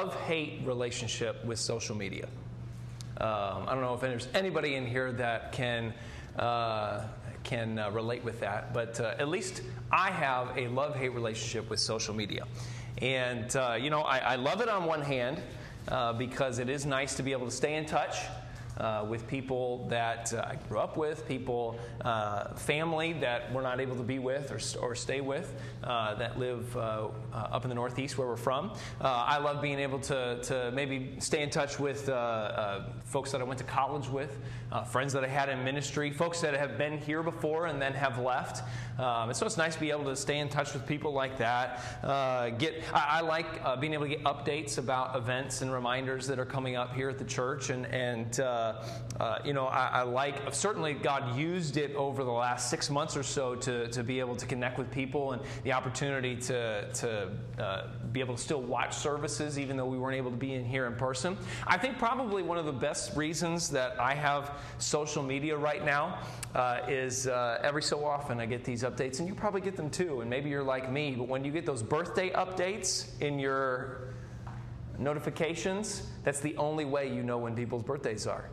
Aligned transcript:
love 0.00 0.14
hate 0.22 0.62
relationship 0.64 1.44
with 1.44 1.58
social 1.58 1.94
media. 1.94 2.26
Um, 3.18 3.66
I 3.68 3.74
don't 3.74 3.82
know 3.82 3.92
if 3.92 4.00
there's 4.00 4.28
anybody 4.32 4.76
in 4.76 4.86
here 4.86 5.12
that 5.12 5.52
can. 5.52 5.92
Uh, 6.38 7.02
can 7.42 7.78
uh, 7.78 7.90
relate 7.90 8.22
with 8.22 8.38
that, 8.40 8.74
but 8.74 9.00
uh, 9.00 9.14
at 9.18 9.28
least 9.28 9.62
I 9.90 10.10
have 10.10 10.58
a 10.58 10.68
love 10.68 10.94
hate 10.94 11.14
relationship 11.14 11.70
with 11.70 11.80
social 11.80 12.14
media. 12.14 12.46
And, 13.00 13.56
uh, 13.56 13.78
you 13.80 13.88
know, 13.88 14.02
I, 14.02 14.18
I, 14.18 14.36
love 14.36 14.60
it 14.60 14.68
on 14.68 14.84
one 14.84 15.00
hand 15.00 15.40
uh, 15.88 16.12
because 16.12 16.58
it 16.58 16.68
is 16.68 16.84
nice 16.84 17.14
to 17.14 17.22
be 17.22 17.32
able 17.32 17.46
to 17.46 17.50
stay 17.50 17.76
in 17.76 17.86
touch 17.86 18.18
uh, 18.80 19.04
with 19.04 19.26
people 19.28 19.86
that 19.88 20.32
uh, 20.32 20.46
I 20.48 20.56
grew 20.68 20.78
up 20.78 20.96
with, 20.96 21.28
people, 21.28 21.78
uh, 22.00 22.54
family 22.54 23.12
that 23.14 23.52
we're 23.52 23.62
not 23.62 23.78
able 23.78 23.94
to 23.96 24.02
be 24.02 24.18
with 24.18 24.50
or, 24.50 24.80
or 24.80 24.94
stay 24.94 25.20
with 25.20 25.54
uh, 25.84 26.14
that 26.14 26.38
live 26.38 26.74
uh, 26.76 27.08
uh, 27.32 27.36
up 27.36 27.64
in 27.64 27.68
the 27.68 27.74
Northeast 27.74 28.16
where 28.16 28.26
we're 28.26 28.36
from. 28.36 28.72
I 29.00 29.38
love 29.38 29.60
being 29.60 29.78
able 29.78 29.98
to, 30.00 30.40
to 30.42 30.70
maybe 30.72 31.14
stay 31.18 31.42
in 31.42 31.50
touch 31.50 31.78
with 31.78 32.06
folks 33.04 33.32
that 33.32 33.40
I 33.40 33.44
went 33.44 33.58
to 33.58 33.64
college 33.64 34.08
with, 34.08 34.38
friends 34.88 35.12
that 35.12 35.24
I 35.24 35.28
had 35.28 35.48
in 35.48 35.62
ministry, 35.62 36.10
folks 36.10 36.40
that 36.40 36.54
have 36.54 36.78
been 36.78 36.98
here 36.98 37.22
before 37.22 37.66
and 37.66 37.80
then 37.80 37.92
have 37.92 38.18
left. 38.18 38.62
Um, 38.98 39.30
and 39.30 39.36
so 39.36 39.46
it's 39.46 39.56
nice 39.56 39.74
to 39.74 39.80
be 39.80 39.90
able 39.90 40.04
to 40.04 40.16
stay 40.16 40.38
in 40.38 40.48
touch 40.48 40.72
with 40.72 40.86
people 40.86 41.12
like 41.12 41.38
that. 41.38 42.58
get, 42.58 42.82
I, 42.92 43.18
I 43.18 43.20
like 43.20 43.80
being 43.80 43.92
able 43.94 44.04
to 44.04 44.10
get 44.10 44.24
updates 44.24 44.78
about 44.78 45.16
events 45.16 45.62
and 45.62 45.72
reminders 45.72 46.26
that 46.28 46.38
are 46.38 46.44
coming 46.46 46.76
up 46.76 46.94
here 46.94 47.10
at 47.10 47.18
the 47.18 47.24
church 47.24 47.70
and, 47.70 47.86
and 47.86 48.40
uh, 48.40 48.69
uh, 49.20 49.38
you 49.44 49.52
know, 49.52 49.66
I, 49.66 49.86
I, 49.86 50.02
like, 50.02 50.54
certainly 50.54 50.94
God 50.94 51.36
used 51.36 51.76
it 51.76 51.94
over 51.94 52.24
the 52.24 52.30
last 52.30 52.70
six 52.70 52.88
months 52.88 53.16
or 53.16 53.22
so 53.22 53.54
to, 53.56 53.88
to 53.88 54.02
be 54.02 54.18
able 54.18 54.36
to 54.36 54.46
connect 54.46 54.78
with 54.78 54.90
people 54.90 55.32
and 55.32 55.42
the 55.62 55.72
opportunity 55.72 56.36
to, 56.36 56.90
to 56.92 57.30
uh, 57.58 57.86
be 58.12 58.20
able 58.20 58.34
to 58.34 58.40
still 58.40 58.62
watch 58.62 58.96
services 58.96 59.58
even 59.58 59.76
though 59.76 59.86
we 59.86 59.98
weren't 59.98 60.16
able 60.16 60.30
to 60.30 60.36
be 60.36 60.54
in 60.54 60.64
here 60.64 60.86
in 60.86 60.94
person. 60.94 61.36
I 61.66 61.76
think 61.76 61.98
probably 61.98 62.42
one 62.42 62.56
of 62.58 62.66
the 62.66 62.72
best 62.72 63.16
reasons 63.16 63.68
that 63.70 64.00
I 64.00 64.14
have 64.14 64.58
social 64.78 65.22
media 65.22 65.56
right 65.56 65.84
now 65.84 66.18
uh, 66.54 66.80
is 66.88 67.26
uh, 67.26 67.58
every 67.62 67.82
so 67.82 68.04
often 68.04 68.40
I 68.40 68.46
get 68.46 68.64
these 68.64 68.82
updates, 68.82 69.20
and 69.20 69.28
you 69.28 69.34
probably 69.34 69.60
get 69.60 69.76
them 69.76 69.90
too, 69.90 70.20
and 70.20 70.30
maybe 70.30 70.50
you're 70.50 70.62
like 70.62 70.90
me, 70.90 71.14
but 71.14 71.28
when 71.28 71.44
you 71.44 71.52
get 71.52 71.66
those 71.66 71.82
birthday 71.82 72.30
updates 72.30 73.20
in 73.20 73.38
your 73.38 74.14
notifications, 74.98 76.06
that's 76.24 76.40
the 76.40 76.56
only 76.56 76.84
way 76.84 77.12
you 77.12 77.22
know 77.22 77.38
when 77.38 77.54
people's 77.54 77.82
birthdays 77.82 78.26
are. 78.26 78.50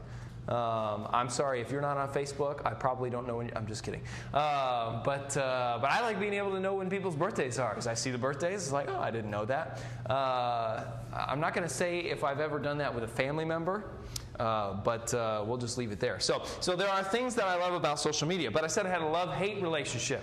Um, 0.47 1.07
I'm 1.11 1.29
sorry 1.29 1.59
if 1.61 1.71
you're 1.71 1.81
not 1.81 1.97
on 1.97 2.09
Facebook. 2.09 2.65
I 2.65 2.73
probably 2.73 3.09
don't 3.09 3.27
know 3.27 3.37
when. 3.37 3.51
I'm 3.55 3.67
just 3.67 3.83
kidding. 3.83 4.01
Uh, 4.33 5.03
but 5.03 5.35
uh, 5.35 5.77
but 5.81 5.91
I 5.91 6.01
like 6.01 6.19
being 6.19 6.33
able 6.33 6.51
to 6.51 6.59
know 6.59 6.75
when 6.75 6.89
people's 6.89 7.15
birthdays 7.15 7.59
are. 7.59 7.75
As 7.75 7.85
I 7.85 7.93
see 7.93 8.11
the 8.11 8.17
birthdays, 8.17 8.63
it's 8.63 8.71
like, 8.71 8.89
oh, 8.89 8.99
I 8.99 9.11
didn't 9.11 9.31
know 9.31 9.45
that. 9.45 9.81
Uh, 10.09 10.85
I'm 11.13 11.39
not 11.39 11.53
going 11.53 11.67
to 11.67 11.73
say 11.73 11.99
if 11.99 12.23
I've 12.23 12.39
ever 12.39 12.59
done 12.59 12.77
that 12.77 12.93
with 12.93 13.03
a 13.03 13.07
family 13.07 13.45
member. 13.45 13.83
Uh, 14.39 14.75
but 14.83 15.11
uh, 15.15 15.43
we'll 15.47 15.57
just 15.57 15.79
leave 15.79 15.91
it 15.91 15.99
there. 15.99 16.19
So, 16.19 16.43
so 16.59 16.75
there 16.75 16.89
are 16.89 17.03
things 17.03 17.33
that 17.35 17.45
I 17.45 17.55
love 17.55 17.73
about 17.73 17.99
social 17.99 18.27
media, 18.27 18.51
but 18.51 18.63
I 18.63 18.67
said 18.67 18.85
I 18.85 18.89
had 18.89 19.01
a 19.01 19.07
love-hate 19.07 19.63
relationship. 19.63 20.21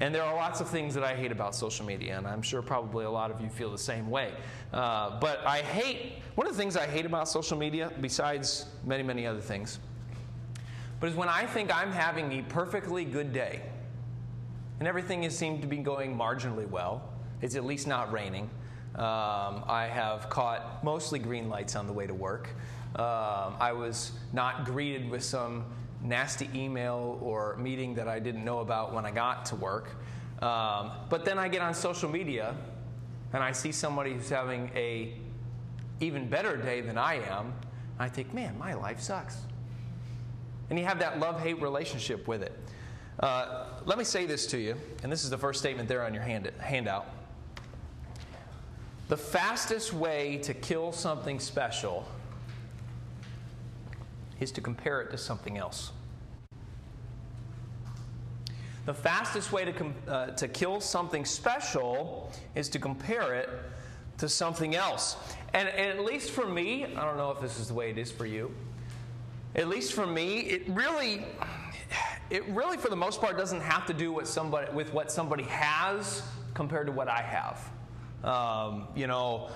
And 0.00 0.14
there 0.14 0.22
are 0.22 0.34
lots 0.34 0.62
of 0.62 0.68
things 0.68 0.94
that 0.94 1.04
I 1.04 1.14
hate 1.14 1.30
about 1.30 1.54
social 1.54 1.84
media, 1.84 2.16
and 2.16 2.26
I'm 2.26 2.40
sure 2.40 2.62
probably 2.62 3.04
a 3.04 3.10
lot 3.10 3.30
of 3.30 3.38
you 3.40 3.50
feel 3.50 3.70
the 3.70 3.76
same 3.76 4.08
way. 4.08 4.32
Uh, 4.72 5.20
but 5.20 5.46
I 5.46 5.58
hate, 5.58 6.14
one 6.36 6.46
of 6.46 6.54
the 6.54 6.58
things 6.58 6.74
I 6.74 6.86
hate 6.86 7.04
about 7.04 7.28
social 7.28 7.58
media, 7.58 7.92
besides 8.00 8.66
many, 8.86 9.02
many 9.02 9.26
other 9.26 9.42
things, 9.42 9.78
but 11.00 11.10
is 11.10 11.16
when 11.16 11.28
I 11.28 11.44
think 11.44 11.74
I'm 11.74 11.92
having 11.92 12.32
a 12.32 12.42
perfectly 12.42 13.04
good 13.04 13.32
day, 13.32 13.60
and 14.78 14.88
everything 14.88 15.22
has 15.24 15.36
seemed 15.36 15.60
to 15.60 15.68
be 15.68 15.76
going 15.76 16.16
marginally 16.16 16.68
well. 16.68 17.02
It's 17.42 17.54
at 17.54 17.64
least 17.64 17.86
not 17.86 18.10
raining. 18.10 18.48
Um, 18.94 19.64
I 19.68 19.88
have 19.90 20.30
caught 20.30 20.82
mostly 20.82 21.18
green 21.18 21.50
lights 21.50 21.76
on 21.76 21.86
the 21.86 21.92
way 21.92 22.06
to 22.06 22.14
work. 22.14 22.48
Um, 22.96 23.54
I 23.60 23.72
was 23.72 24.12
not 24.32 24.64
greeted 24.64 25.10
with 25.10 25.22
some 25.22 25.64
nasty 26.02 26.48
email 26.54 27.18
or 27.22 27.56
meeting 27.56 27.94
that 27.94 28.08
I 28.08 28.18
didn't 28.18 28.44
know 28.44 28.60
about 28.60 28.92
when 28.94 29.04
I 29.04 29.10
got 29.10 29.44
to 29.46 29.56
work. 29.56 29.96
Um, 30.42 30.92
but 31.08 31.24
then 31.24 31.38
I 31.38 31.48
get 31.48 31.60
on 31.60 31.74
social 31.74 32.08
media 32.08 32.54
and 33.32 33.42
I 33.42 33.52
see 33.52 33.72
somebody 33.72 34.14
who's 34.14 34.30
having 34.30 34.70
a 34.74 35.14
even 36.00 36.28
better 36.28 36.56
day 36.56 36.80
than 36.80 36.96
I 36.96 37.16
am. 37.26 37.52
I 37.98 38.08
think, 38.08 38.32
man, 38.32 38.58
my 38.58 38.74
life 38.74 39.00
sucks. 39.00 39.36
And 40.70 40.78
you 40.78 40.84
have 40.86 40.98
that 41.00 41.20
love 41.20 41.40
hate 41.40 41.60
relationship 41.60 42.26
with 42.26 42.42
it. 42.42 42.58
Uh, 43.18 43.66
let 43.84 43.98
me 43.98 44.04
say 44.04 44.24
this 44.24 44.46
to 44.46 44.58
you, 44.58 44.76
and 45.02 45.12
this 45.12 45.24
is 45.24 45.30
the 45.30 45.36
first 45.36 45.60
statement 45.60 45.88
there 45.88 46.02
on 46.04 46.14
your 46.14 46.22
hand, 46.22 46.50
handout. 46.58 47.06
The 49.08 49.16
fastest 49.16 49.92
way 49.92 50.38
to 50.38 50.54
kill 50.54 50.92
something 50.92 51.38
special 51.38 52.06
is 54.40 54.50
to 54.52 54.60
compare 54.60 55.00
it 55.00 55.10
to 55.10 55.18
something 55.18 55.58
else. 55.58 55.92
The 58.86 58.94
fastest 58.94 59.52
way 59.52 59.66
to, 59.66 59.92
uh, 60.08 60.26
to 60.32 60.48
kill 60.48 60.80
something 60.80 61.24
special 61.24 62.32
is 62.54 62.68
to 62.70 62.78
compare 62.78 63.34
it 63.34 63.48
to 64.18 64.28
something 64.28 64.74
else. 64.74 65.16
And, 65.52 65.68
and 65.68 65.98
at 65.98 66.04
least 66.04 66.30
for 66.30 66.46
me, 66.46 66.84
I 66.84 67.04
don't 67.04 67.16
know 67.16 67.30
if 67.30 67.40
this 67.40 67.58
is 67.58 67.68
the 67.68 67.74
way 67.74 67.90
it 67.90 67.98
is 67.98 68.10
for 68.10 68.26
you, 68.26 68.54
at 69.54 69.68
least 69.68 69.92
for 69.92 70.06
me, 70.06 70.40
it 70.40 70.68
really, 70.68 71.24
it 72.30 72.46
really 72.48 72.76
for 72.76 72.88
the 72.88 72.96
most 72.96 73.20
part 73.20 73.36
doesn't 73.36 73.60
have 73.60 73.86
to 73.86 73.94
do 73.94 74.12
with, 74.12 74.28
somebody, 74.28 74.72
with 74.72 74.92
what 74.92 75.10
somebody 75.10 75.44
has 75.44 76.22
compared 76.54 76.86
to 76.86 76.92
what 76.92 77.08
I 77.08 77.20
have. 77.22 77.70
Um, 78.22 78.88
you 78.94 79.06
know, 79.06 79.50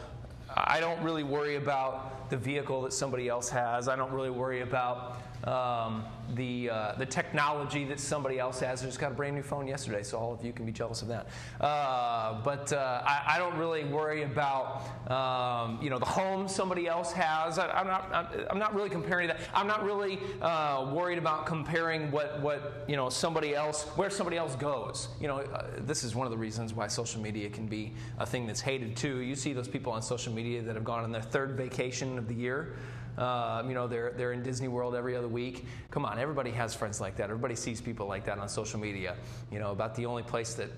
I 0.57 0.81
don't 0.81 1.03
really 1.03 1.25
worry 1.25 1.57
about 1.57 2.31
the 2.31 2.37
vehicle 2.37 2.83
that 2.83 2.93
somebody 2.93 3.29
else 3.29 3.49
has. 3.49 3.89
I 3.89 3.97
don't 3.97 4.13
really 4.13 4.31
worry 4.31 4.61
about 4.61 5.21
um, 5.47 6.05
the, 6.35 6.71
uh, 6.71 6.95
the 6.97 7.07
technology 7.07 7.85
that 7.85 8.01
somebody 8.01 8.39
else 8.39 8.61
has. 8.61 8.83
I 8.83 8.87
just 8.87 8.99
got 8.99 9.13
a 9.13 9.15
brand 9.15 9.37
new 9.37 9.43
phone 9.43 9.67
yesterday, 9.67 10.03
so 10.03 10.19
all 10.19 10.33
of 10.33 10.45
you 10.45 10.53
can 10.53 10.65
be 10.65 10.73
jealous 10.73 11.03
of 11.03 11.09
that. 11.09 11.29
Uh, 11.61 12.41
but 12.43 12.73
uh, 12.73 13.03
I, 13.05 13.35
I, 13.35 13.39
don't 13.39 13.57
really 13.59 13.85
worry 13.85 14.23
about 14.23 14.83
um, 15.11 15.79
you 15.83 15.91
know 15.91 15.99
the 15.99 16.07
home 16.07 16.49
somebody 16.49 16.87
else 16.87 17.13
has. 17.13 17.59
I, 17.59 17.81
am 17.81 17.87
not 17.87 18.35
I'm 18.51 18.59
not 18.59 18.75
really 18.75 18.89
comparing 18.89 19.29
that. 19.29 19.39
I'm 19.55 19.67
not 19.67 19.85
really 19.85 20.19
uh, 20.41 20.91
worried 20.93 21.19
about 21.19 21.47
comparing 21.47 22.11
what 22.11 22.41
what 22.41 22.85
you 22.89 22.97
know 22.97 23.11
somebody 23.11 23.55
else 23.55 23.85
where 23.97 24.11
somebody 24.11 24.37
else 24.37 24.57
goes. 24.57 25.09
You 25.21 25.29
know 25.29 25.39
uh, 25.39 25.67
this 25.81 26.05
is 26.05 26.15
one 26.15 26.27
of 26.27 26.31
the 26.31 26.39
reasons 26.39 26.73
why 26.73 26.87
social 26.87 27.21
media 27.21 27.51
can 27.51 27.67
be 27.67 27.93
a 28.19 28.27
thing 28.27 28.47
that's 28.47 28.61
hated 28.61 28.97
too. 28.97 29.19
You 29.19 29.35
see 29.35 29.53
those 29.53 29.69
people 29.69 29.93
on 29.93 30.03
social 30.03 30.33
media 30.33 30.63
that 30.63 30.75
have 30.75 30.85
gone 30.85 31.05
on 31.05 31.13
their 31.13 31.23
third 31.23 31.57
vacation 31.57 32.19
of 32.19 32.29
the 32.29 32.35
year. 32.35 32.77
Um, 33.19 33.69
you 33.69 33.75
know, 33.75 33.87
they're, 33.87 34.13
they're 34.13 34.33
in 34.33 34.43
Disney 34.43 34.69
World 34.69 34.95
every 34.95 35.17
other 35.17 35.29
week. 35.29 35.67
Come 35.91 36.05
on, 36.05 36.19
everybody 36.19 36.51
has 36.51 36.75
friends 36.75 37.01
like 37.01 37.17
that. 37.17 37.25
Everybody 37.25 37.55
sees 37.55 37.81
people 37.81 38.07
like 38.07 38.25
that 38.25 38.39
on 38.39 38.49
social 38.49 38.81
media. 38.81 39.17
You 39.51 39.59
know, 39.59 39.71
about 39.71 39.95
the 39.95 40.07
only 40.07 40.23
place 40.23 40.55
that, 40.55 40.71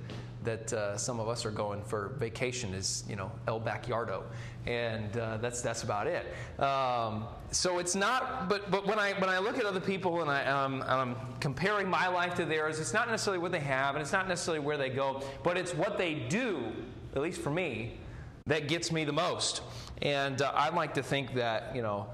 that 0.44 0.72
uh, 0.72 0.96
some 0.96 1.18
of 1.18 1.28
us 1.28 1.44
are 1.44 1.50
going 1.50 1.82
for 1.82 2.14
vacation 2.18 2.74
is, 2.74 3.04
you 3.08 3.16
know, 3.16 3.30
El 3.48 3.60
Backyardo. 3.60 4.22
And 4.66 5.16
uh, 5.16 5.36
that's, 5.38 5.60
that's 5.62 5.82
about 5.82 6.06
it. 6.06 6.26
Um, 6.60 7.26
so 7.50 7.78
it's 7.78 7.94
not, 7.94 8.48
but, 8.48 8.70
but 8.70 8.86
when, 8.86 8.98
I, 8.98 9.12
when 9.14 9.30
I 9.30 9.38
look 9.38 9.58
at 9.58 9.64
other 9.64 9.80
people 9.80 10.22
and 10.22 10.30
I, 10.30 10.44
um, 10.46 10.84
I'm 10.86 11.16
comparing 11.40 11.88
my 11.88 12.08
life 12.08 12.34
to 12.36 12.44
theirs, 12.44 12.80
it's 12.80 12.92
not 12.92 13.08
necessarily 13.08 13.40
what 13.40 13.52
they 13.52 13.60
have 13.60 13.94
and 13.94 14.02
it's 14.02 14.12
not 14.12 14.28
necessarily 14.28 14.64
where 14.64 14.76
they 14.76 14.90
go, 14.90 15.22
but 15.42 15.56
it's 15.56 15.74
what 15.74 15.98
they 15.98 16.14
do, 16.14 16.72
at 17.14 17.22
least 17.22 17.40
for 17.40 17.50
me, 17.50 17.98
that 18.46 18.68
gets 18.68 18.92
me 18.92 19.04
the 19.04 19.12
most. 19.12 19.62
And 20.02 20.42
uh, 20.42 20.52
I 20.54 20.68
like 20.70 20.94
to 20.94 21.02
think 21.02 21.34
that, 21.34 21.74
you 21.74 21.82
know, 21.82 22.06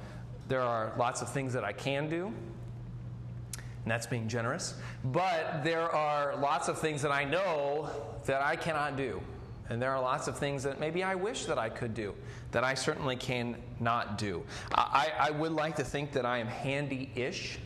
there 0.53 0.61
are 0.61 0.93
lots 0.99 1.23
of 1.23 1.31
things 1.31 1.55
that 1.55 1.65
I 1.65 1.73
can 1.73 2.11
do, 2.11 2.27
and 2.27 3.87
that's 3.87 4.07
being 4.07 4.29
generous. 4.29 4.75
But 5.03 5.65
there 5.65 5.91
are 5.91 6.37
lots 6.37 6.69
of 6.69 6.79
things 6.79 7.01
that 7.01 7.11
I 7.11 7.25
know 7.25 7.89
that 8.27 8.43
I 8.43 8.57
cannot 8.57 8.99
do. 8.99 9.23
And 9.71 9.81
there 9.81 9.93
are 9.93 10.03
lots 10.03 10.29
of 10.29 10.37
things 10.37 10.63
that 10.65 10.79
maybe 10.79 11.03
I 11.03 11.15
wish 11.15 11.47
that 11.47 11.57
I 11.57 11.71
could 11.71 11.95
do 11.95 12.15
that 12.51 12.65
I 12.65 12.75
certainly 12.75 13.17
cannot 13.17 14.19
do. 14.19 14.43
I, 14.75 15.11
I 15.19 15.31
would 15.31 15.53
like 15.53 15.77
to 15.77 15.85
think 15.85 16.13
that 16.13 16.27
I 16.27 16.37
am 16.37 16.49
handy 16.49 17.11
ish 17.17 17.59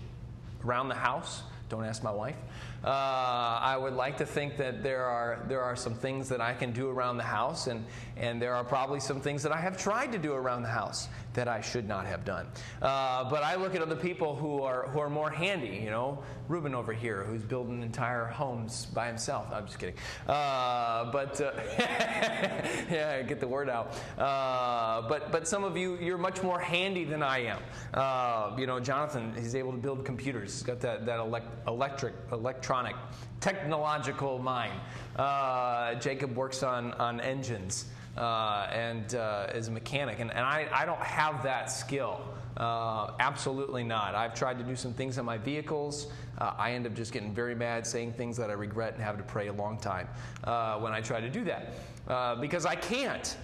around 0.65 0.89
the 0.89 0.95
house. 0.95 1.43
Don't 1.69 1.85
ask 1.85 2.05
my 2.05 2.13
wife. 2.13 2.37
Uh, 2.85 2.89
I 2.89 3.77
would 3.77 3.95
like 3.95 4.19
to 4.19 4.27
think 4.27 4.57
that 4.59 4.85
there 4.85 5.05
are, 5.07 5.45
there 5.49 5.61
are 5.61 5.75
some 5.75 5.95
things 5.95 6.29
that 6.29 6.41
I 6.41 6.55
can 6.55 6.71
do 6.71 6.89
around 6.89 7.17
the 7.17 7.25
house, 7.25 7.67
and, 7.67 7.85
and 8.17 8.41
there 8.41 8.55
are 8.55 8.63
probably 8.63 9.01
some 9.01 9.21
things 9.21 9.43
that 9.43 9.51
I 9.51 9.61
have 9.61 9.77
tried 9.77 10.13
to 10.13 10.19
do 10.19 10.35
around 10.35 10.63
the 10.63 10.69
house 10.69 11.09
that 11.37 11.49
I 11.49 11.61
should 11.61 11.87
not 11.87 12.07
have 12.07 12.25
done. 12.25 12.49
Uh, 12.83 13.29
but 13.31 13.45
I 13.45 13.55
look 13.55 13.75
at 13.75 13.83
other 13.83 13.95
people 13.95 14.35
who 14.35 14.63
are, 14.63 14.89
who 14.89 14.99
are 14.99 15.11
more 15.11 15.31
handy, 15.31 15.81
you 15.85 15.91
know, 15.91 16.23
Ruben 16.49 16.75
over 16.75 16.93
here, 16.93 17.25
who's 17.25 17.43
building 17.43 17.83
entire 17.83 18.25
homes 18.25 18.87
by 18.87 19.07
himself. 19.07 19.47
I'm 19.53 19.67
just 19.67 19.79
kidding. 19.79 19.97
Uh, 20.27 21.13
but, 21.13 21.41
uh, 21.41 21.53
yeah, 21.79 23.23
get 23.23 23.39
the 23.39 23.47
word 23.49 23.69
out. 23.69 23.95
Uh, 24.19 25.07
but, 25.09 25.31
but 25.31 25.47
some 25.47 25.63
of 25.63 25.77
you, 25.77 25.99
you're 25.99 26.19
much 26.19 26.43
more 26.43 26.59
handy 26.59 27.05
than 27.05 27.23
I 27.23 27.45
am. 27.45 27.63
Uh, 27.93 28.57
you 28.59 28.67
know, 28.67 28.81
Jonathan, 28.81 29.33
he's 29.37 29.55
able 29.55 29.73
to 29.73 29.79
build 29.79 30.05
computers. 30.05 30.55
He's 30.55 30.63
got 30.63 30.81
that, 30.81 31.05
that 31.05 31.21
elect, 31.21 31.49
electric, 31.69 32.15
electronic, 32.33 32.97
technological 33.41 34.39
mind. 34.39 34.73
Uh, 35.17 35.95
Jacob 35.97 36.35
works 36.35 36.63
on, 36.63 36.93
on 36.95 37.21
engines 37.21 37.87
uh, 38.17 38.69
and 38.73 39.15
uh, 39.15 39.47
as 39.53 39.69
a 39.69 39.71
mechanic. 39.71 40.21
And, 40.21 40.31
and 40.31 40.41
I, 40.41 40.69
I 40.73 40.85
don't 40.85 41.01
have 41.01 41.43
that 41.43 41.71
skill. 41.71 42.21
Uh, 42.57 43.13
absolutely 43.21 43.85
not. 43.85 44.15
I've 44.15 44.35
tried 44.35 44.59
to 44.59 44.65
do 44.65 44.77
some 44.77 44.95
things 44.95 45.19
on 45.19 45.25
my 45.25 45.37
vehicles. 45.37 46.09
Uh, 46.39 46.55
I 46.57 46.73
end 46.73 46.87
up 46.87 46.95
just 46.95 47.13
getting 47.13 47.35
very 47.35 47.55
mad, 47.55 47.87
saying 47.87 48.15
things 48.15 48.37
that 48.39 48.51
I 48.51 48.55
regret, 48.55 48.95
and 48.95 49.03
having 49.03 49.21
to 49.21 49.27
pray 49.27 49.49
a 49.49 49.53
long 49.53 49.79
time 49.79 50.09
uh, 50.45 50.79
when 50.79 50.93
I 50.93 51.01
try 51.01 51.21
to 51.21 51.29
do 51.29 51.45
that 51.45 51.75
uh, 52.09 52.37
because 52.37 52.65
I 52.65 52.77
can't. 52.77 53.37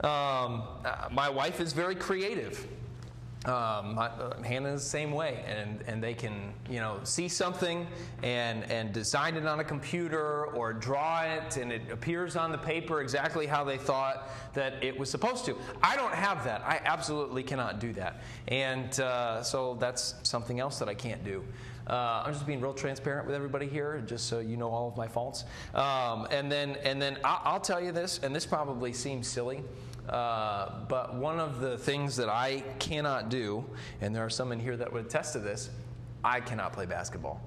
Um, 0.00 0.62
my 1.12 1.28
wife 1.28 1.60
is 1.60 1.72
very 1.72 1.94
creative. 1.94 2.66
Um, 3.46 3.98
uh, 3.98 4.42
Hannah's 4.42 4.82
the 4.82 4.88
same 4.90 5.12
way, 5.12 5.42
and, 5.46 5.80
and 5.86 6.04
they 6.04 6.12
can 6.12 6.52
you 6.68 6.78
know 6.78 7.00
see 7.04 7.26
something 7.26 7.86
and 8.22 8.70
and 8.70 8.92
design 8.92 9.34
it 9.34 9.46
on 9.46 9.60
a 9.60 9.64
computer 9.64 10.44
or 10.48 10.74
draw 10.74 11.22
it, 11.22 11.56
and 11.56 11.72
it 11.72 11.90
appears 11.90 12.36
on 12.36 12.52
the 12.52 12.58
paper 12.58 13.00
exactly 13.00 13.46
how 13.46 13.64
they 13.64 13.78
thought 13.78 14.28
that 14.52 14.84
it 14.84 14.98
was 14.98 15.08
supposed 15.08 15.46
to. 15.46 15.56
I 15.82 15.96
don't 15.96 16.12
have 16.12 16.44
that. 16.44 16.60
I 16.66 16.82
absolutely 16.84 17.42
cannot 17.42 17.80
do 17.80 17.94
that, 17.94 18.20
and 18.48 19.00
uh, 19.00 19.42
so 19.42 19.74
that's 19.80 20.16
something 20.22 20.60
else 20.60 20.78
that 20.78 20.90
I 20.90 20.94
can't 20.94 21.24
do. 21.24 21.42
Uh, 21.86 22.22
I'm 22.26 22.34
just 22.34 22.46
being 22.46 22.60
real 22.60 22.74
transparent 22.74 23.26
with 23.26 23.34
everybody 23.34 23.66
here, 23.66 24.02
just 24.06 24.26
so 24.26 24.40
you 24.40 24.58
know 24.58 24.68
all 24.68 24.88
of 24.88 24.98
my 24.98 25.08
faults. 25.08 25.44
Um, 25.74 26.28
and 26.30 26.52
then 26.52 26.76
and 26.84 27.00
then 27.00 27.16
I'll, 27.24 27.40
I'll 27.44 27.60
tell 27.60 27.82
you 27.82 27.90
this, 27.90 28.20
and 28.22 28.36
this 28.36 28.44
probably 28.44 28.92
seems 28.92 29.26
silly. 29.26 29.62
Uh, 30.08 30.84
but 30.88 31.14
one 31.14 31.38
of 31.38 31.60
the 31.60 31.78
things 31.78 32.16
that 32.16 32.28
I 32.28 32.64
cannot 32.78 33.28
do, 33.28 33.64
and 34.00 34.14
there 34.14 34.24
are 34.24 34.30
some 34.30 34.52
in 34.52 34.58
here 34.58 34.76
that 34.76 34.92
would 34.92 35.06
attest 35.06 35.34
to 35.34 35.38
this, 35.38 35.70
I 36.24 36.40
cannot 36.40 36.72
play 36.72 36.86
basketball. 36.86 37.40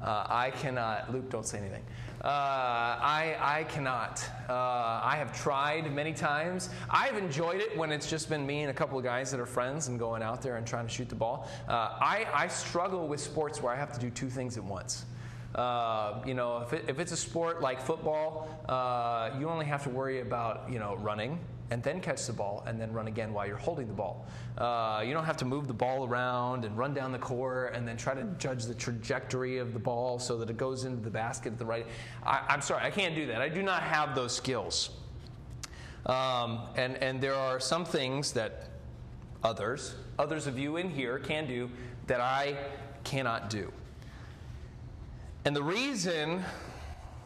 Uh, 0.00 0.26
I 0.28 0.50
cannot, 0.50 1.12
Luke, 1.12 1.30
don't 1.30 1.46
say 1.46 1.58
anything. 1.58 1.82
Uh, 2.22 2.28
I, 2.28 3.36
I 3.40 3.64
cannot. 3.64 4.24
Uh, 4.48 4.52
I 4.52 5.16
have 5.16 5.38
tried 5.38 5.92
many 5.94 6.12
times. 6.12 6.68
I've 6.90 7.16
enjoyed 7.16 7.60
it 7.60 7.76
when 7.76 7.90
it's 7.90 8.08
just 8.08 8.28
been 8.28 8.46
me 8.46 8.62
and 8.62 8.70
a 8.70 8.74
couple 8.74 8.98
of 8.98 9.04
guys 9.04 9.30
that 9.30 9.40
are 9.40 9.46
friends 9.46 9.88
and 9.88 9.98
going 9.98 10.22
out 10.22 10.42
there 10.42 10.56
and 10.56 10.66
trying 10.66 10.86
to 10.86 10.92
shoot 10.92 11.08
the 11.08 11.14
ball. 11.14 11.48
Uh, 11.68 11.96
I, 12.00 12.26
I 12.34 12.48
struggle 12.48 13.08
with 13.08 13.20
sports 13.20 13.62
where 13.62 13.72
I 13.72 13.76
have 13.76 13.92
to 13.94 14.00
do 14.00 14.10
two 14.10 14.28
things 14.28 14.58
at 14.58 14.64
once. 14.64 15.06
Uh, 15.54 16.20
you 16.26 16.34
know, 16.34 16.58
if, 16.58 16.72
it, 16.72 16.84
if, 16.88 16.98
it's 16.98 17.12
a 17.12 17.16
sport 17.16 17.62
like 17.62 17.80
football, 17.80 18.48
uh, 18.68 19.30
you 19.38 19.48
only 19.48 19.66
have 19.66 19.84
to 19.84 19.90
worry 19.90 20.20
about, 20.20 20.70
you 20.70 20.78
know, 20.78 20.96
running 20.96 21.38
and 21.70 21.82
then 21.82 22.00
catch 22.00 22.26
the 22.26 22.32
ball 22.32 22.62
and 22.66 22.80
then 22.80 22.92
run 22.92 23.06
again 23.06 23.32
while 23.32 23.46
you're 23.46 23.56
holding 23.56 23.86
the 23.86 23.94
ball. 23.94 24.26
Uh, 24.58 25.02
you 25.04 25.12
don't 25.12 25.24
have 25.24 25.36
to 25.38 25.44
move 25.44 25.66
the 25.66 25.74
ball 25.74 26.06
around 26.06 26.64
and 26.64 26.76
run 26.76 26.92
down 26.92 27.10
the 27.10 27.18
court 27.18 27.74
and 27.74 27.88
then 27.88 27.96
try 27.96 28.14
to 28.14 28.24
judge 28.38 28.64
the 28.64 28.74
trajectory 28.74 29.58
of 29.58 29.72
the 29.72 29.78
ball 29.78 30.18
so 30.18 30.36
that 30.36 30.50
it 30.50 30.56
goes 30.56 30.84
into 30.84 31.02
the 31.02 31.10
basket 31.10 31.52
at 31.52 31.58
the 31.58 31.64
right. 31.64 31.86
I, 32.24 32.42
am 32.54 32.60
sorry, 32.60 32.82
I 32.84 32.90
can't 32.90 33.14
do 33.14 33.26
that. 33.26 33.40
I 33.40 33.48
do 33.48 33.62
not 33.62 33.82
have 33.82 34.14
those 34.14 34.34
skills. 34.34 34.90
Um, 36.06 36.60
and, 36.76 36.96
and 36.96 37.20
there 37.20 37.34
are 37.34 37.58
some 37.58 37.84
things 37.84 38.32
that 38.32 38.68
others, 39.42 39.94
others 40.18 40.46
of 40.46 40.58
you 40.58 40.76
in 40.76 40.90
here 40.90 41.18
can 41.18 41.46
do 41.46 41.70
that 42.06 42.20
I 42.20 42.56
cannot 43.04 43.48
do. 43.48 43.72
And 45.46 45.56
the 45.56 45.62
reason, 45.62 46.44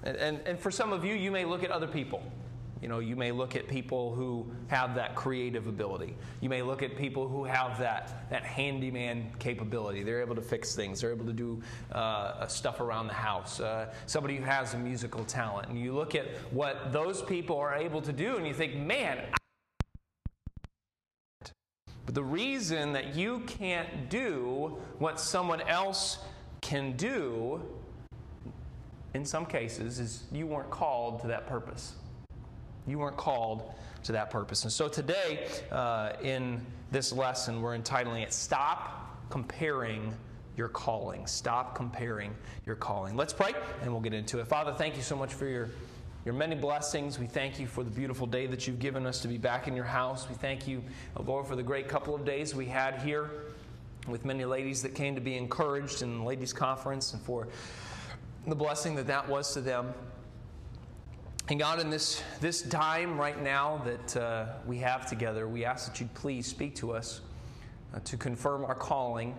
and, 0.04 0.16
and, 0.16 0.40
and 0.46 0.58
for 0.58 0.70
some 0.70 0.92
of 0.92 1.04
you, 1.04 1.14
you 1.14 1.32
may 1.32 1.44
look 1.44 1.64
at 1.64 1.70
other 1.70 1.88
people 1.88 2.22
you 2.80 2.88
know, 2.88 3.00
you 3.00 3.16
may 3.16 3.32
look 3.32 3.56
at 3.56 3.66
people 3.66 4.14
who 4.14 4.46
have 4.68 4.94
that 4.94 5.14
creative 5.16 5.66
ability. 5.66 6.16
You 6.40 6.48
may 6.48 6.62
look 6.62 6.82
at 6.82 6.96
people 6.96 7.28
who 7.28 7.44
have 7.44 7.78
that, 7.78 8.30
that 8.30 8.44
handyman 8.44 9.32
capability. 9.38 10.02
They're 10.02 10.20
able 10.20 10.36
to 10.36 10.42
fix 10.42 10.76
things. 10.76 11.00
They're 11.00 11.10
able 11.10 11.26
to 11.26 11.32
do 11.32 11.60
uh, 11.92 12.46
stuff 12.46 12.80
around 12.80 13.08
the 13.08 13.14
house. 13.14 13.58
Uh, 13.58 13.92
somebody 14.06 14.36
who 14.36 14.44
has 14.44 14.74
a 14.74 14.78
musical 14.78 15.24
talent. 15.24 15.68
And 15.68 15.78
you 15.78 15.92
look 15.92 16.14
at 16.14 16.26
what 16.52 16.92
those 16.92 17.20
people 17.22 17.56
are 17.58 17.74
able 17.74 18.00
to 18.02 18.12
do 18.12 18.36
and 18.36 18.46
you 18.46 18.54
think, 18.54 18.76
man, 18.76 19.24
but 22.06 22.14
the 22.14 22.24
reason 22.24 22.92
that 22.94 23.16
you 23.16 23.40
can't 23.40 24.08
do 24.08 24.78
what 24.98 25.20
someone 25.20 25.60
else 25.62 26.18
can 26.60 26.96
do, 26.96 27.60
in 29.14 29.24
some 29.24 29.44
cases, 29.44 29.98
is 29.98 30.24
you 30.32 30.46
weren't 30.46 30.70
called 30.70 31.20
to 31.20 31.26
that 31.26 31.46
purpose. 31.46 31.96
You 32.88 32.98
weren't 32.98 33.16
called 33.16 33.74
to 34.04 34.12
that 34.12 34.30
purpose. 34.30 34.62
And 34.62 34.72
so 34.72 34.88
today, 34.88 35.46
uh, 35.70 36.12
in 36.22 36.64
this 36.90 37.12
lesson, 37.12 37.60
we're 37.60 37.74
entitling 37.74 38.22
it 38.22 38.32
Stop 38.32 39.28
Comparing 39.28 40.14
Your 40.56 40.68
Calling. 40.68 41.26
Stop 41.26 41.74
Comparing 41.74 42.34
Your 42.64 42.76
Calling. 42.76 43.14
Let's 43.16 43.32
pray 43.32 43.52
and 43.82 43.92
we'll 43.92 44.00
get 44.00 44.14
into 44.14 44.38
it. 44.40 44.46
Father, 44.46 44.72
thank 44.72 44.96
you 44.96 45.02
so 45.02 45.16
much 45.16 45.34
for 45.34 45.46
your. 45.46 45.68
Your 46.24 46.34
many 46.34 46.56
blessings. 46.56 47.18
We 47.18 47.26
thank 47.26 47.58
you 47.58 47.66
for 47.66 47.82
the 47.82 47.90
beautiful 47.90 48.26
day 48.26 48.46
that 48.48 48.66
you've 48.66 48.80
given 48.80 49.06
us 49.06 49.20
to 49.22 49.28
be 49.28 49.38
back 49.38 49.66
in 49.66 49.74
your 49.74 49.84
house. 49.84 50.28
We 50.28 50.34
thank 50.34 50.68
you, 50.68 50.82
uh, 51.16 51.22
Lord, 51.22 51.46
for 51.46 51.56
the 51.56 51.62
great 51.62 51.88
couple 51.88 52.14
of 52.14 52.26
days 52.26 52.54
we 52.54 52.66
had 52.66 53.00
here 53.00 53.30
with 54.06 54.26
many 54.26 54.44
ladies 54.44 54.82
that 54.82 54.94
came 54.94 55.14
to 55.14 55.22
be 55.22 55.36
encouraged 55.36 56.02
in 56.02 56.18
the 56.18 56.24
ladies' 56.24 56.52
conference 56.52 57.14
and 57.14 57.22
for 57.22 57.48
the 58.46 58.54
blessing 58.54 58.94
that 58.96 59.06
that 59.06 59.26
was 59.26 59.54
to 59.54 59.62
them. 59.62 59.94
And 61.50 61.58
God, 61.58 61.80
in 61.80 61.88
this, 61.88 62.22
this 62.42 62.60
time 62.60 63.18
right 63.18 63.42
now 63.42 63.80
that 63.86 64.16
uh, 64.18 64.46
we 64.66 64.76
have 64.78 65.08
together, 65.08 65.48
we 65.48 65.64
ask 65.64 65.90
that 65.90 65.98
you'd 65.98 66.12
please 66.12 66.46
speak 66.46 66.74
to 66.76 66.92
us 66.92 67.22
uh, 67.94 68.00
to 68.00 68.18
confirm 68.18 68.66
our 68.66 68.74
calling, 68.74 69.34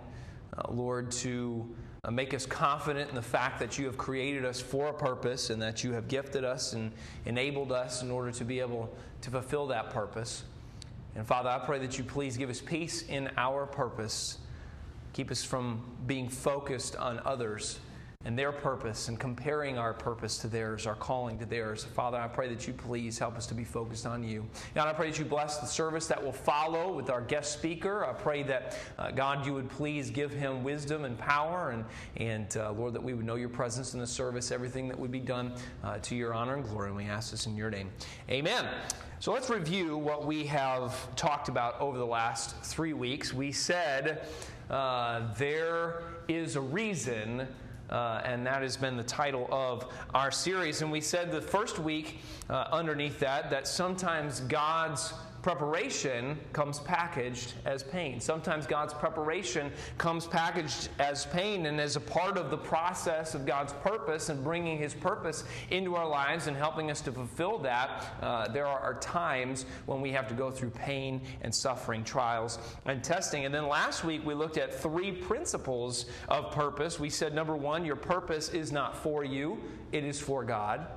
uh, 0.58 0.72
Lord, 0.72 1.12
to 1.12 1.70
uh, 2.04 2.10
make 2.10 2.34
us 2.34 2.48
confident 2.48 3.10
in 3.10 3.16
the 3.16 3.22
fact 3.22 3.60
that 3.60 3.78
you 3.78 3.86
have 3.86 3.96
created 3.96 4.44
us 4.44 4.60
for 4.60 4.88
a 4.88 4.94
purpose 4.94 5.52
and 5.52 5.62
that 5.62 5.84
you 5.84 5.92
have 5.92 6.08
gifted 6.08 6.44
us 6.44 6.74
and 6.74 6.92
enabled 7.28 7.72
us 7.72 8.02
in 8.02 8.10
order 8.10 8.32
to 8.32 8.44
be 8.44 8.60
able 8.60 8.92
to 9.22 9.30
fulfill 9.30 9.68
that 9.68 9.92
purpose. 9.92 10.46
And 11.14 11.28
Father, 11.28 11.50
I 11.50 11.60
pray 11.60 11.78
that 11.78 12.00
you 12.00 12.04
please 12.04 12.38
give 12.38 12.50
us 12.50 12.60
peace 12.60 13.04
in 13.04 13.30
our 13.38 13.68
purpose. 13.68 14.40
Keep 15.14 15.30
us 15.30 15.44
from 15.44 15.84
being 16.08 16.28
focused 16.28 16.96
on 16.96 17.22
others 17.24 17.78
and 18.26 18.38
their 18.38 18.52
purpose 18.52 19.08
and 19.08 19.18
comparing 19.18 19.78
our 19.78 19.94
purpose 19.94 20.38
to 20.40 20.50
theirs, 20.50 20.86
our 20.86 20.96
calling 20.96 21.40
to 21.40 21.46
theirs. 21.46 21.86
Father, 21.86 22.18
I 22.18 22.28
pray 22.28 22.50
that 22.50 22.68
you 22.68 22.74
please 22.74 23.18
help 23.18 23.38
us 23.38 23.48
to 23.48 23.54
be 23.54 23.64
focused 23.64 24.06
on 24.06 24.26
you. 24.26 24.46
God, 24.76 24.90
I 24.90 24.94
pray 24.94 25.10
that 25.10 25.18
you 25.18 25.24
bless 25.24 25.60
the 25.60 25.66
service 25.66 26.06
that 26.08 26.22
will 26.22 26.34
follow 26.34 26.92
with 26.92 27.10
our 27.10 27.22
guest 27.22 27.54
speaker. 27.54 28.04
I 28.04 28.12
pray 28.12 28.44
that, 28.44 28.78
uh, 28.98 29.12
God, 29.12 29.46
you 29.46 29.54
would 29.54 29.70
please 29.70 30.12
give 30.12 30.34
him 30.34 30.66
wisdom 30.66 31.06
and 31.06 31.18
power, 31.18 31.70
and, 31.70 31.86
and 32.18 32.58
uh, 32.58 32.74
Lord, 32.74 32.94
that 32.94 33.02
we 33.02 33.14
would 33.14 33.26
know 33.26 33.36
your 33.36 33.48
presence 33.48 33.94
in 33.94 34.02
the 34.02 34.08
service, 34.08 34.52
everything 34.52 34.90
that 34.90 35.00
would 35.00 35.12
be 35.12 35.22
done 35.22 35.54
uh, 35.86 36.00
to 36.00 36.14
your 36.14 36.34
honor 36.34 36.56
and 36.56 36.66
glory. 36.66 36.90
And 36.90 36.98
we 36.98 37.06
ask 37.06 37.32
this 37.32 37.46
in 37.46 37.56
your 37.56 37.70
name. 37.70 37.90
Amen. 38.30 38.68
So 39.22 39.32
let's 39.32 39.50
review 39.50 39.96
what 39.96 40.26
we 40.26 40.46
have 40.48 41.16
talked 41.16 41.48
about 41.48 41.80
over 41.80 41.98
the 41.98 42.06
last 42.06 42.58
three 42.64 42.92
weeks. 42.92 43.34
We 43.34 43.54
said 43.54 44.28
uh, 44.70 45.34
there 45.36 46.04
is 46.28 46.58
a 46.58 46.62
reason 46.62 47.48
uh, 47.90 48.22
and 48.24 48.46
that 48.46 48.62
has 48.62 48.78
been 48.78 48.98
the 48.98 49.04
title 49.04 49.48
of 49.52 49.86
our 50.14 50.32
series. 50.32 50.82
And 50.82 50.92
we 50.92 51.02
said 51.02 51.32
the 51.32 51.42
first 51.42 51.80
week 51.80 52.20
uh, 52.50 52.68
underneath 52.72 53.20
that 53.20 53.50
that 53.50 53.68
sometimes 53.68 54.42
God's 54.42 55.14
preparation 55.42 56.38
comes 56.54 56.80
packaged 56.80 57.54
as 57.66 57.84
pain. 57.84 58.20
Sometimes 58.20 58.66
God's 58.66 58.94
preparation 58.94 59.72
comes 59.98 60.28
packaged 60.28 60.90
as 61.00 61.26
pain 61.28 61.66
and 61.66 61.80
as 61.80 61.96
a 61.96 62.00
part 62.00 62.38
of 62.38 62.50
the 62.50 62.58
process 62.58 63.36
of 63.36 63.46
God's 63.46 63.74
purpose 63.74 64.30
and 64.30 64.44
bringing 64.44 64.78
His 64.78 64.94
purpose 64.94 65.44
into 65.72 65.96
our 65.96 66.08
lives 66.08 66.48
and 66.48 66.56
helping 66.56 66.92
us 66.92 67.02
to 67.02 67.12
fulfill 67.12 67.58
that. 67.60 68.06
Uh, 68.22 68.48
there 68.50 68.68
are 68.68 68.96
times 68.96 69.66
when 69.86 70.02
we 70.02 70.12
have 70.12 70.28
to 70.28 70.34
go 70.34 70.52
through 70.52 70.72
pain 70.72 71.22
and 71.42 71.54
suffering, 71.54 72.04
trials 72.04 72.60
and 72.86 73.04
testing. 73.04 73.46
And 73.46 73.54
then 73.54 73.68
last 73.68 74.04
week 74.04 74.26
we 74.26 74.34
looked 74.34 74.58
at 74.58 74.74
three 74.74 75.12
principles 75.12 76.06
of 76.28 76.52
purpose. 76.52 77.00
We 77.00 77.10
said, 77.10 77.34
number 77.34 77.56
one, 77.56 77.86
your 77.86 77.96
purpose 77.96 78.50
is 78.50 78.72
not 78.72 78.96
for 78.96 79.24
you, 79.24 79.62
it 79.92 80.04
is 80.04 80.20
for 80.20 80.44
God. 80.44 80.88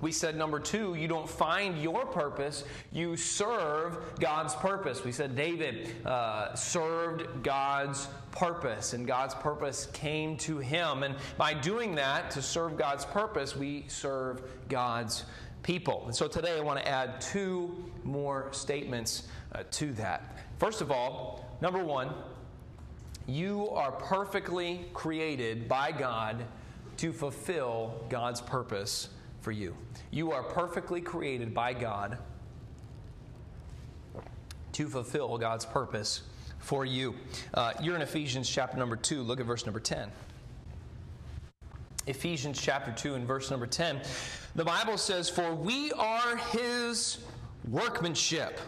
We 0.00 0.12
said 0.12 0.34
number 0.34 0.58
two, 0.58 0.94
you 0.94 1.08
don't 1.08 1.28
find 1.28 1.80
your 1.80 2.06
purpose, 2.06 2.64
you 2.90 3.16
serve 3.16 3.98
God's 4.18 4.54
purpose. 4.54 5.04
We 5.04 5.12
said 5.12 5.36
David 5.36 6.06
uh, 6.06 6.54
served 6.54 7.42
God's 7.42 8.08
purpose, 8.32 8.94
and 8.94 9.06
God's 9.06 9.34
purpose 9.34 9.86
came 9.92 10.38
to 10.38 10.58
him. 10.58 11.02
And 11.02 11.16
by 11.36 11.52
doing 11.52 11.94
that, 11.96 12.30
to 12.30 12.40
serve 12.40 12.78
God's 12.78 13.04
purpose, 13.04 13.54
we 13.54 13.84
serve 13.88 14.42
God's 14.68 15.24
people. 15.62 16.04
And 16.06 16.16
so 16.16 16.26
today 16.26 16.56
I 16.56 16.60
want 16.60 16.80
to 16.80 16.88
add 16.88 17.20
two 17.20 17.84
more 18.02 18.48
statements 18.52 19.24
uh, 19.52 19.64
to 19.72 19.92
that. 19.94 20.38
First 20.58 20.80
of 20.80 20.90
all, 20.90 21.44
number 21.60 21.84
one, 21.84 22.14
you 23.26 23.68
are 23.70 23.92
perfectly 23.92 24.86
created 24.94 25.68
by 25.68 25.92
God 25.92 26.44
to 26.96 27.12
fulfill 27.12 28.02
God's 28.08 28.40
purpose 28.40 29.10
for 29.40 29.52
you. 29.52 29.76
You 30.10 30.32
are 30.32 30.42
perfectly 30.42 31.00
created 31.00 31.54
by 31.54 31.72
God 31.72 32.18
to 34.72 34.88
fulfill 34.88 35.36
God's 35.38 35.64
purpose 35.64 36.22
for 36.58 36.84
you. 36.84 37.14
Uh, 37.54 37.72
you're 37.82 37.96
in 37.96 38.02
Ephesians 38.02 38.48
chapter 38.48 38.76
number 38.76 38.96
2. 38.96 39.22
Look 39.22 39.40
at 39.40 39.46
verse 39.46 39.66
number 39.66 39.80
10. 39.80 40.10
Ephesians 42.06 42.60
chapter 42.60 42.92
2 42.92 43.14
and 43.14 43.26
verse 43.26 43.50
number 43.50 43.66
10. 43.66 44.00
The 44.54 44.64
Bible 44.64 44.98
says, 44.98 45.28
For 45.28 45.54
we 45.54 45.92
are 45.92 46.36
his 46.36 47.18
workmanship. 47.68 48.58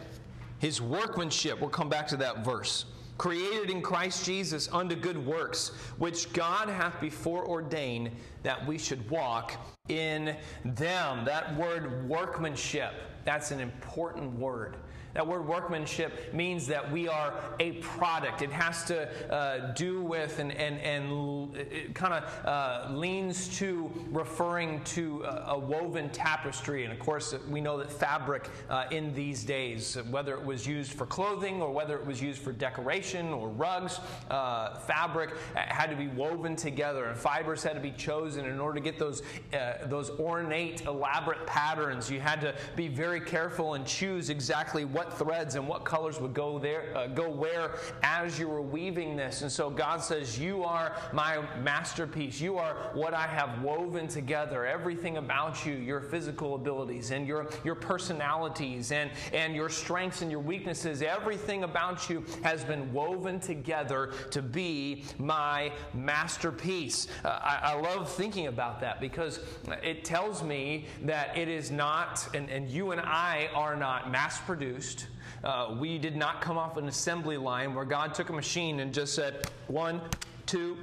His 0.58 0.80
workmanship. 0.80 1.60
We'll 1.60 1.70
come 1.70 1.88
back 1.88 2.06
to 2.08 2.16
that 2.18 2.44
verse. 2.44 2.84
Created 3.22 3.70
in 3.70 3.82
Christ 3.82 4.24
Jesus 4.24 4.68
unto 4.72 4.96
good 4.96 5.24
works, 5.24 5.68
which 5.98 6.32
God 6.32 6.68
hath 6.68 7.00
before 7.00 7.46
ordained 7.46 8.10
that 8.42 8.66
we 8.66 8.76
should 8.76 9.08
walk 9.08 9.64
in 9.88 10.34
them. 10.64 11.24
That 11.24 11.56
word 11.56 12.08
workmanship, 12.08 12.94
that's 13.24 13.50
an 13.50 13.60
important 13.60 14.38
word. 14.38 14.76
That 15.14 15.26
word 15.26 15.46
workmanship 15.46 16.32
means 16.32 16.66
that 16.68 16.90
we 16.90 17.06
are 17.06 17.34
a 17.60 17.72
product. 17.72 18.40
It 18.40 18.50
has 18.50 18.84
to 18.84 19.32
uh, 19.32 19.72
do 19.74 20.00
with 20.00 20.38
and, 20.38 20.52
and, 20.52 20.78
and 20.80 21.56
it 21.56 21.94
kind 21.94 22.14
of 22.14 22.46
uh, 22.46 22.92
leans 22.92 23.48
to 23.58 23.90
referring 24.10 24.82
to 24.84 25.22
a, 25.24 25.52
a, 25.52 25.58
woven 25.58 26.08
tapestry. 26.10 26.84
And 26.84 26.92
of 26.92 26.98
course, 26.98 27.34
we 27.50 27.60
know 27.60 27.76
that 27.78 27.92
fabric 27.92 28.48
uh, 28.70 28.84
in 28.90 29.14
these 29.14 29.44
days, 29.44 29.98
whether 30.10 30.34
it 30.34 30.44
was 30.44 30.66
used 30.66 30.92
for 30.92 31.04
clothing 31.04 31.60
or 31.60 31.70
whether 31.72 31.96
it 31.96 32.06
was 32.06 32.22
used 32.22 32.40
for 32.40 32.52
decoration 32.52 33.28
or 33.28 33.48
rugs, 33.48 34.00
uh, 34.30 34.76
fabric 34.76 35.30
had 35.54 35.90
to 35.90 35.96
be 35.96 36.08
woven 36.08 36.56
together 36.56 37.06
and 37.06 37.18
fibers 37.18 37.62
had 37.62 37.74
to 37.74 37.80
be 37.80 37.92
chosen 37.92 38.46
in 38.46 38.58
order 38.58 38.76
to 38.76 38.84
get 38.84 38.98
those, 38.98 39.22
uh, 39.52 39.74
those 39.86 40.10
ornate, 40.18 40.86
elaborate 40.86 41.46
patterns. 41.46 42.10
You 42.10 42.20
had 42.20 42.40
to 42.40 42.54
be 42.76 42.88
very 42.88 43.11
careful 43.20 43.74
and 43.74 43.86
choose 43.86 44.30
exactly 44.30 44.84
what 44.84 45.02
what 45.02 45.18
threads 45.18 45.56
and 45.56 45.66
what 45.66 45.84
colors 45.84 46.20
would 46.20 46.34
go 46.34 46.58
there, 46.58 46.96
uh, 46.96 47.08
go 47.08 47.28
where 47.28 47.72
as 48.02 48.38
you 48.38 48.48
were 48.48 48.62
weaving 48.62 49.16
this. 49.16 49.42
And 49.42 49.50
so 49.50 49.68
God 49.68 50.02
says, 50.02 50.38
"You 50.38 50.62
are 50.62 50.94
my 51.12 51.42
masterpiece. 51.60 52.40
You 52.40 52.58
are 52.58 52.74
what 52.94 53.14
I 53.14 53.26
have 53.26 53.62
woven 53.62 54.06
together. 54.06 54.64
Everything 54.64 55.16
about 55.16 55.66
you, 55.66 55.74
your 55.74 56.00
physical 56.00 56.54
abilities 56.54 57.10
and 57.10 57.26
your 57.26 57.48
your 57.64 57.74
personalities 57.74 58.92
and 58.92 59.10
and 59.32 59.56
your 59.56 59.68
strengths 59.68 60.22
and 60.22 60.30
your 60.30 60.40
weaknesses, 60.40 61.02
everything 61.02 61.64
about 61.64 62.08
you 62.08 62.24
has 62.44 62.64
been 62.64 62.92
woven 62.92 63.40
together 63.40 64.12
to 64.30 64.40
be 64.40 65.04
my 65.18 65.72
masterpiece." 65.94 67.08
Uh, 67.24 67.28
I, 67.28 67.72
I 67.72 67.80
love 67.80 68.10
thinking 68.12 68.46
about 68.46 68.80
that 68.80 69.00
because 69.00 69.40
it 69.82 70.04
tells 70.04 70.44
me 70.44 70.86
that 71.02 71.36
it 71.36 71.48
is 71.48 71.70
not, 71.72 72.28
and, 72.34 72.48
and 72.50 72.70
you 72.70 72.92
and 72.92 73.00
I 73.04 73.48
are 73.54 73.76
not 73.76 74.10
mass 74.10 74.40
produced. 74.40 75.06
Uh, 75.44 75.76
we 75.78 75.98
did 75.98 76.16
not 76.16 76.40
come 76.40 76.56
off 76.56 76.76
an 76.76 76.86
assembly 76.88 77.36
line 77.36 77.74
where 77.74 77.84
God 77.84 78.14
took 78.14 78.28
a 78.30 78.32
machine 78.32 78.80
and 78.80 78.94
just 78.94 79.14
said, 79.14 79.46
one, 79.66 80.00
two, 80.46 80.78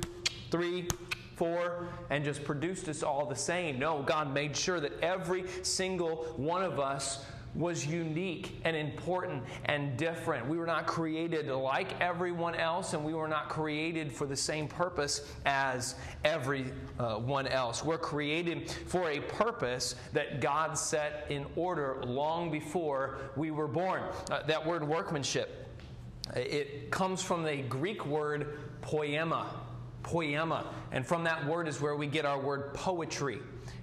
three, 0.51 0.87
four, 1.35 1.87
and 2.09 2.23
just 2.25 2.43
produced 2.43 2.89
us 2.89 3.01
all 3.01 3.25
the 3.25 3.35
same. 3.35 3.79
No, 3.79 4.01
God 4.01 4.33
made 4.33 4.55
sure 4.55 4.79
that 4.81 4.91
every 5.01 5.45
single 5.63 6.25
one 6.35 6.63
of 6.63 6.79
us 6.79 7.25
was 7.59 7.85
unique 7.85 8.59
and 8.63 8.75
important 8.75 9.43
and 9.65 9.97
different. 9.97 10.47
We 10.47 10.57
were 10.57 10.65
not 10.65 10.87
created 10.87 11.47
like 11.47 11.99
everyone 11.99 12.55
else, 12.55 12.93
and 12.93 13.03
we 13.03 13.13
were 13.13 13.27
not 13.27 13.49
created 13.49 14.11
for 14.11 14.25
the 14.25 14.35
same 14.35 14.67
purpose 14.67 15.29
as 15.45 15.95
everyone 16.23 17.47
else. 17.47 17.83
We're 17.83 17.97
created 17.97 18.71
for 18.87 19.09
a 19.09 19.19
purpose 19.19 19.95
that 20.13 20.39
God 20.39 20.77
set 20.77 21.25
in 21.29 21.45
order 21.57 22.01
long 22.05 22.49
before 22.49 23.17
we 23.35 23.51
were 23.51 23.67
born. 23.67 24.03
Uh, 24.31 24.41
that 24.43 24.65
word 24.65 24.87
workmanship, 24.87 25.67
it 26.35 26.89
comes 26.91 27.21
from 27.21 27.43
the 27.43 27.57
Greek 27.57 28.05
word 28.05 28.57
poema. 28.81 29.47
Poema. 30.01 30.73
And 30.93 31.05
from 31.05 31.25
that 31.25 31.45
word 31.45 31.67
is 31.67 31.81
where 31.81 31.95
we 31.95 32.07
get 32.07 32.25
our 32.25 32.39
word 32.39 32.73
poetry. 32.73 33.39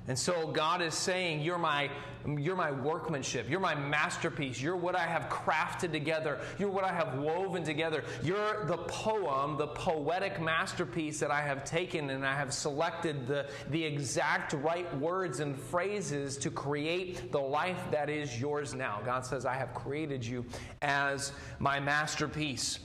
And 0.09 0.17
so 0.17 0.47
God 0.47 0.83
is 0.83 0.95
saying, 0.95 1.41
You're 1.41 1.59
my, 1.59 1.91
you're 2.27 2.57
my 2.57 2.71
workmanship. 2.71 3.51
You're 3.51 3.61
my 3.61 3.75
masterpiece. 3.75 4.61
You're 4.61 4.77
what 4.77 4.95
I 4.95 5.05
have 5.05 5.29
crafted 5.29 5.91
together. 5.91 6.39
You're 6.59 6.71
what 6.71 6.85
I 6.85 6.93
have 6.93 7.19
woven 7.19 7.65
together. 7.65 8.05
You're 8.23 8.65
the 8.67 8.79
poem, 8.79 9.57
the 9.57 9.67
poetic 9.69 10.41
masterpiece 10.41 11.19
that 11.21 11.33
I 11.33 11.43
have 11.43 11.65
taken 11.65 12.11
and 12.11 12.25
I 12.25 12.35
have 12.35 12.55
selected 12.55 13.27
the, 13.27 13.49
the 13.71 13.83
exact 13.83 14.53
right 14.53 14.93
words 14.99 15.41
and 15.41 15.59
phrases 15.59 16.37
to 16.39 16.51
create 16.51 17.33
the 17.33 17.41
life 17.41 17.81
that 17.91 18.09
is 18.09 18.41
yours 18.41 18.75
now. 18.75 19.01
God 19.05 19.27
says, 19.27 19.45
I 19.45 19.55
have 19.55 19.75
created 19.75 20.25
you 20.25 20.45
as 20.83 21.33
my 21.59 21.81
masterpiece. 21.81 22.79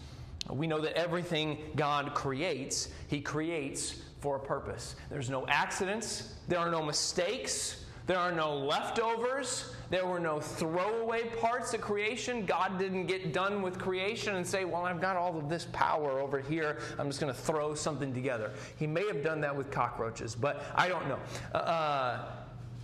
We 0.50 0.66
know 0.66 0.82
that 0.82 0.98
everything 0.98 1.60
God 1.76 2.16
creates, 2.16 2.90
He 3.08 3.22
creates 3.22 4.02
for 4.22 4.36
a 4.36 4.40
purpose. 4.40 4.96
There's 5.10 5.30
no 5.30 5.46
accidents, 5.48 6.36
there 6.48 6.60
are 6.60 6.72
no 6.72 6.84
mistakes, 6.84 7.84
there 8.06 8.20
are 8.20 8.32
no 8.32 8.56
leftovers, 8.56 9.74
there 9.90 10.06
were 10.06 10.20
no 10.20 10.40
throwaway 10.40 11.24
parts 11.42 11.74
of 11.74 11.82
creation. 11.82 12.46
God 12.46 12.80
didn't 12.80 13.08
get 13.08 13.34
done 13.34 13.62
with 13.62 13.78
creation 13.78 14.36
and 14.36 14.46
say, 14.46 14.64
Well, 14.64 14.86
I've 14.86 15.02
got 15.02 15.18
all 15.18 15.38
of 15.38 15.50
this 15.50 15.68
power 15.74 16.20
over 16.20 16.40
here. 16.40 16.80
I'm 16.98 17.08
just 17.08 17.20
going 17.20 17.34
to 17.34 17.40
throw 17.40 17.74
something 17.74 18.14
together. 18.14 18.52
He 18.78 18.88
may 18.88 19.06
have 19.08 19.24
done 19.24 19.42
that 19.42 19.56
with 19.56 19.72
cockroaches, 19.72 20.36
but 20.36 20.64
I 20.76 20.88
don't 20.88 21.08
know. 21.08 21.20
Uh, 21.54 21.58
uh, 21.58 22.26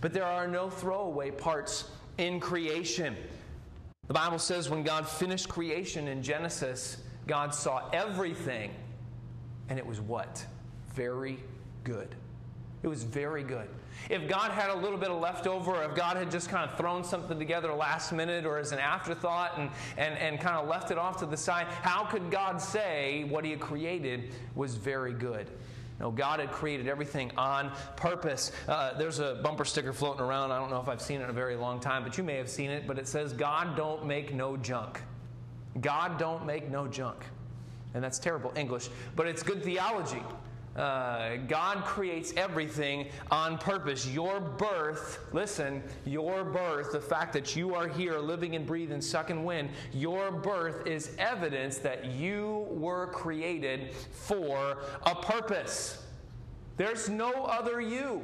but 0.00 0.12
there 0.12 0.26
are 0.26 0.46
no 0.46 0.68
throwaway 0.70 1.30
parts 1.30 1.90
in 2.18 2.40
creation. 2.40 3.16
The 4.06 4.14
Bible 4.14 4.38
says 4.38 4.68
when 4.68 4.82
God 4.82 5.08
finished 5.08 5.48
creation 5.48 6.08
in 6.08 6.22
Genesis, 6.22 6.98
God 7.26 7.54
saw 7.54 7.90
everything, 7.92 8.70
and 9.68 9.78
it 9.78 9.86
was 9.86 10.00
what? 10.00 10.44
Very 10.98 11.38
good. 11.84 12.16
It 12.82 12.88
was 12.88 13.04
very 13.04 13.44
good. 13.44 13.68
If 14.10 14.28
God 14.28 14.50
had 14.50 14.70
a 14.70 14.74
little 14.74 14.98
bit 14.98 15.10
of 15.10 15.20
leftover, 15.20 15.82
if 15.84 15.94
God 15.94 16.16
had 16.16 16.28
just 16.28 16.48
kind 16.48 16.68
of 16.68 16.76
thrown 16.76 17.04
something 17.04 17.38
together 17.38 17.72
last 17.72 18.12
minute 18.12 18.44
or 18.44 18.58
as 18.58 18.72
an 18.72 18.80
afterthought 18.80 19.58
and, 19.58 19.70
and, 19.96 20.18
and 20.18 20.40
kind 20.40 20.56
of 20.56 20.68
left 20.68 20.90
it 20.90 20.98
off 20.98 21.16
to 21.18 21.26
the 21.26 21.36
side, 21.36 21.66
how 21.82 22.04
could 22.04 22.32
God 22.32 22.60
say 22.60 23.24
what 23.24 23.44
He 23.44 23.52
had 23.52 23.60
created 23.60 24.34
was 24.56 24.74
very 24.74 25.12
good? 25.12 25.50
No, 26.00 26.10
God 26.10 26.40
had 26.40 26.50
created 26.50 26.88
everything 26.88 27.30
on 27.36 27.72
purpose. 27.96 28.50
Uh, 28.66 28.96
there's 28.98 29.20
a 29.20 29.40
bumper 29.42 29.64
sticker 29.64 29.92
floating 29.92 30.22
around. 30.22 30.50
I 30.50 30.58
don't 30.58 30.70
know 30.70 30.80
if 30.80 30.88
I've 30.88 31.02
seen 31.02 31.20
it 31.20 31.24
in 31.24 31.30
a 31.30 31.32
very 31.32 31.56
long 31.56 31.80
time, 31.80 32.02
but 32.02 32.18
you 32.18 32.24
may 32.24 32.36
have 32.36 32.48
seen 32.48 32.70
it. 32.70 32.86
But 32.86 32.98
it 32.98 33.06
says, 33.06 33.32
God 33.32 33.76
don't 33.76 34.04
make 34.04 34.34
no 34.34 34.56
junk. 34.56 35.00
God 35.80 36.18
don't 36.18 36.44
make 36.44 36.70
no 36.70 36.88
junk. 36.88 37.24
And 37.94 38.02
that's 38.02 38.18
terrible 38.18 38.52
English, 38.56 38.88
but 39.16 39.26
it's 39.26 39.42
good 39.42 39.62
theology. 39.62 40.22
Uh, 40.78 41.38
God 41.48 41.84
creates 41.84 42.32
everything 42.36 43.08
on 43.32 43.58
purpose. 43.58 44.06
Your 44.06 44.38
birth, 44.38 45.18
listen, 45.32 45.82
your 46.06 46.44
birth, 46.44 46.92
the 46.92 47.00
fact 47.00 47.32
that 47.32 47.56
you 47.56 47.74
are 47.74 47.88
here 47.88 48.18
living 48.20 48.54
and 48.54 48.64
breathing, 48.64 49.00
sucking 49.00 49.44
wind, 49.44 49.70
your 49.92 50.30
birth 50.30 50.86
is 50.86 51.16
evidence 51.18 51.78
that 51.78 52.04
you 52.04 52.68
were 52.70 53.08
created 53.08 53.92
for 53.92 54.78
a 55.02 55.16
purpose. 55.16 56.04
There's 56.76 57.08
no 57.08 57.32
other 57.46 57.80
you. 57.80 58.22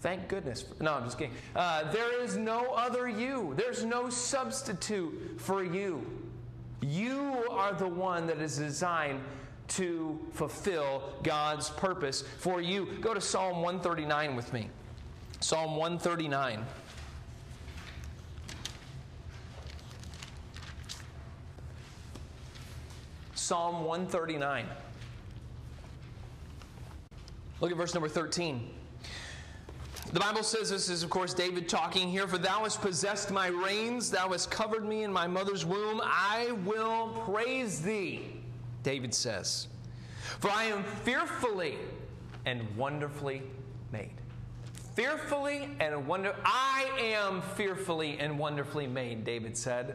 Thank 0.00 0.26
goodness. 0.26 0.64
No, 0.80 0.94
I'm 0.94 1.04
just 1.04 1.18
kidding. 1.18 1.34
Uh, 1.54 1.90
there 1.92 2.20
is 2.20 2.36
no 2.36 2.72
other 2.72 3.08
you. 3.08 3.54
There's 3.56 3.84
no 3.84 4.10
substitute 4.10 5.40
for 5.40 5.62
you. 5.62 6.04
You 6.80 7.44
are 7.48 7.74
the 7.74 7.88
one 7.88 8.26
that 8.26 8.38
is 8.38 8.58
designed 8.58 9.20
to 9.68 10.18
fulfill 10.32 11.14
God's 11.22 11.70
purpose 11.70 12.22
for 12.22 12.60
you. 12.60 12.86
Go 13.00 13.14
to 13.14 13.20
Psalm 13.20 13.62
139 13.62 14.34
with 14.34 14.52
me. 14.52 14.68
Psalm 15.40 15.76
139. 15.76 16.64
Psalm 23.34 23.84
139. 23.84 24.66
Look 27.60 27.70
at 27.70 27.76
verse 27.76 27.94
number 27.94 28.08
13. 28.08 28.70
The 30.12 30.20
Bible 30.20 30.42
says 30.42 30.70
this 30.70 30.88
is, 30.88 31.02
of 31.02 31.10
course, 31.10 31.34
David 31.34 31.68
talking 31.68 32.08
here. 32.08 32.26
For 32.26 32.38
thou 32.38 32.64
hast 32.64 32.80
possessed 32.80 33.30
my 33.30 33.48
reins, 33.48 34.10
thou 34.10 34.30
hast 34.30 34.50
covered 34.50 34.84
me 34.84 35.02
in 35.02 35.12
my 35.12 35.26
mother's 35.26 35.66
womb. 35.66 36.00
I 36.02 36.52
will 36.64 37.22
praise 37.26 37.82
thee. 37.82 38.37
David 38.88 39.12
says, 39.12 39.68
For 40.40 40.50
I 40.50 40.64
am 40.64 40.82
fearfully 41.04 41.76
and 42.46 42.74
wonderfully 42.74 43.42
made. 43.92 44.14
fearfully 44.94 45.68
and 45.78 46.06
wonder 46.06 46.34
I 46.42 46.88
am 46.98 47.42
fearfully 47.42 48.18
and 48.18 48.38
wonderfully 48.38 48.86
made, 48.86 49.26
David 49.26 49.58
said. 49.58 49.94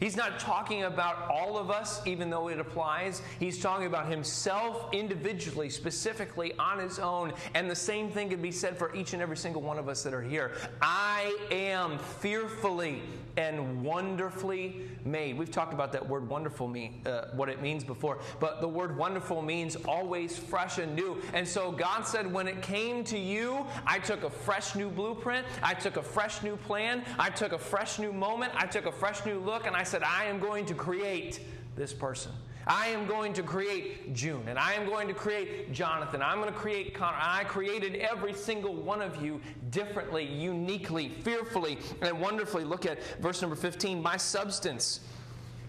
He's 0.00 0.16
not 0.16 0.38
talking 0.38 0.84
about 0.84 1.28
all 1.28 1.58
of 1.58 1.70
us, 1.70 2.00
even 2.06 2.30
though 2.30 2.48
it 2.48 2.60
applies. 2.60 3.22
He's 3.40 3.60
talking 3.60 3.86
about 3.86 4.08
himself 4.08 4.92
individually, 4.92 5.68
specifically 5.68 6.52
on 6.58 6.78
his 6.78 6.98
own. 6.98 7.32
And 7.54 7.68
the 7.68 7.76
same 7.76 8.10
thing 8.10 8.28
can 8.28 8.40
be 8.40 8.52
said 8.52 8.78
for 8.78 8.94
each 8.94 9.12
and 9.12 9.20
every 9.20 9.36
single 9.36 9.62
one 9.62 9.78
of 9.78 9.88
us 9.88 10.02
that 10.04 10.14
are 10.14 10.22
here. 10.22 10.52
I 10.80 11.36
am 11.50 11.98
fearfully 11.98 13.02
and 13.36 13.82
wonderfully 13.82 14.82
made. 15.04 15.38
We've 15.38 15.50
talked 15.50 15.72
about 15.72 15.92
that 15.92 16.06
word 16.06 16.28
wonderful, 16.28 16.68
mean, 16.68 17.02
uh, 17.06 17.26
what 17.34 17.48
it 17.48 17.62
means 17.62 17.84
before. 17.84 18.18
But 18.40 18.60
the 18.60 18.68
word 18.68 18.96
wonderful 18.96 19.42
means 19.42 19.76
always 19.84 20.36
fresh 20.36 20.78
and 20.78 20.94
new. 20.94 21.22
And 21.34 21.46
so 21.46 21.70
God 21.70 22.02
said, 22.02 22.32
when 22.32 22.48
it 22.48 22.62
came 22.62 23.04
to 23.04 23.18
you, 23.18 23.64
I 23.86 23.98
took 23.98 24.24
a 24.24 24.30
fresh 24.30 24.74
new 24.74 24.90
blueprint, 24.90 25.46
I 25.62 25.74
took 25.74 25.96
a 25.96 26.02
fresh 26.02 26.42
new 26.42 26.56
plan, 26.56 27.04
I 27.18 27.30
took 27.30 27.52
a 27.52 27.58
fresh 27.58 27.98
new 27.98 28.12
moment, 28.12 28.52
I 28.56 28.66
took 28.66 28.86
a 28.86 28.92
fresh 28.92 29.24
new 29.24 29.38
look, 29.38 29.66
and 29.66 29.76
I 29.76 29.84
said, 29.88 30.02
I 30.02 30.24
am 30.24 30.38
going 30.38 30.66
to 30.66 30.74
create 30.74 31.40
this 31.76 31.92
person. 31.92 32.32
I 32.66 32.88
am 32.88 33.06
going 33.06 33.32
to 33.32 33.42
create 33.42 34.12
June, 34.12 34.42
and 34.46 34.58
I 34.58 34.74
am 34.74 34.86
going 34.86 35.08
to 35.08 35.14
create 35.14 35.72
Jonathan. 35.72 36.20
I'm 36.20 36.38
going 36.38 36.52
to 36.52 36.58
create 36.58 36.92
Connor. 36.92 37.16
I 37.18 37.44
created 37.44 37.96
every 37.96 38.34
single 38.34 38.74
one 38.74 39.00
of 39.00 39.22
you 39.22 39.40
differently, 39.70 40.26
uniquely, 40.26 41.08
fearfully, 41.08 41.78
and 42.02 42.20
wonderfully. 42.20 42.64
Look 42.64 42.84
at 42.84 43.02
verse 43.20 43.40
number 43.40 43.56
15. 43.56 44.02
My 44.02 44.18
substance 44.18 45.00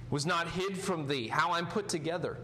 was 0.10 0.26
not 0.26 0.50
hid 0.50 0.78
from 0.78 1.08
thee, 1.08 1.30
how 1.30 1.54
I'm 1.54 1.68
put 1.68 1.88
together. 1.88 2.38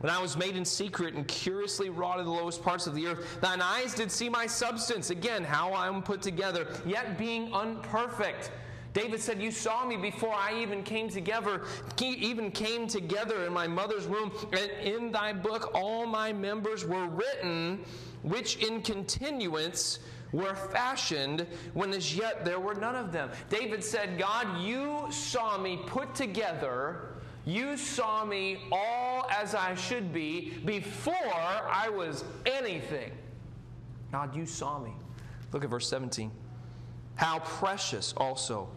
When 0.00 0.10
I 0.10 0.20
was 0.20 0.36
made 0.36 0.56
in 0.56 0.64
secret 0.64 1.14
and 1.14 1.28
curiously 1.28 1.90
wrought 1.90 2.18
in 2.18 2.24
the 2.24 2.32
lowest 2.32 2.64
parts 2.64 2.86
of 2.86 2.94
the 2.94 3.06
earth, 3.06 3.38
thine 3.40 3.60
eyes 3.60 3.94
did 3.94 4.10
see 4.10 4.28
my 4.30 4.46
substance. 4.46 5.10
Again, 5.10 5.44
how 5.44 5.72
I 5.72 5.86
am 5.86 6.02
put 6.02 6.22
together, 6.22 6.66
yet 6.86 7.18
being 7.18 7.52
unperfect. 7.52 8.50
David 8.92 9.20
said, 9.20 9.40
You 9.40 9.50
saw 9.50 9.84
me 9.86 9.96
before 9.96 10.34
I 10.34 10.60
even 10.60 10.82
came 10.82 11.08
together, 11.08 11.62
even 12.00 12.50
came 12.50 12.86
together 12.86 13.46
in 13.46 13.52
my 13.52 13.66
mother's 13.66 14.06
womb. 14.06 14.32
And 14.52 14.70
in 14.82 15.12
thy 15.12 15.32
book 15.32 15.70
all 15.74 16.06
my 16.06 16.32
members 16.32 16.84
were 16.84 17.06
written, 17.06 17.84
which 18.22 18.56
in 18.56 18.82
continuance 18.82 20.00
were 20.32 20.54
fashioned 20.54 21.46
when 21.74 21.92
as 21.92 22.14
yet 22.14 22.44
there 22.44 22.60
were 22.60 22.74
none 22.74 22.94
of 22.94 23.12
them. 23.12 23.30
David 23.48 23.82
said, 23.82 24.18
God, 24.18 24.60
you 24.60 25.06
saw 25.10 25.58
me 25.58 25.80
put 25.86 26.14
together. 26.14 27.06
You 27.46 27.76
saw 27.76 28.24
me 28.24 28.58
all 28.70 29.26
as 29.30 29.54
I 29.54 29.74
should 29.74 30.12
be 30.12 30.52
before 30.64 31.14
I 31.14 31.88
was 31.88 32.24
anything. 32.46 33.12
God, 34.12 34.36
you 34.36 34.46
saw 34.46 34.78
me. 34.78 34.92
Look 35.52 35.64
at 35.64 35.70
verse 35.70 35.88
17. 35.88 36.30
How 37.14 37.40
precious 37.40 38.12
also 38.16 38.68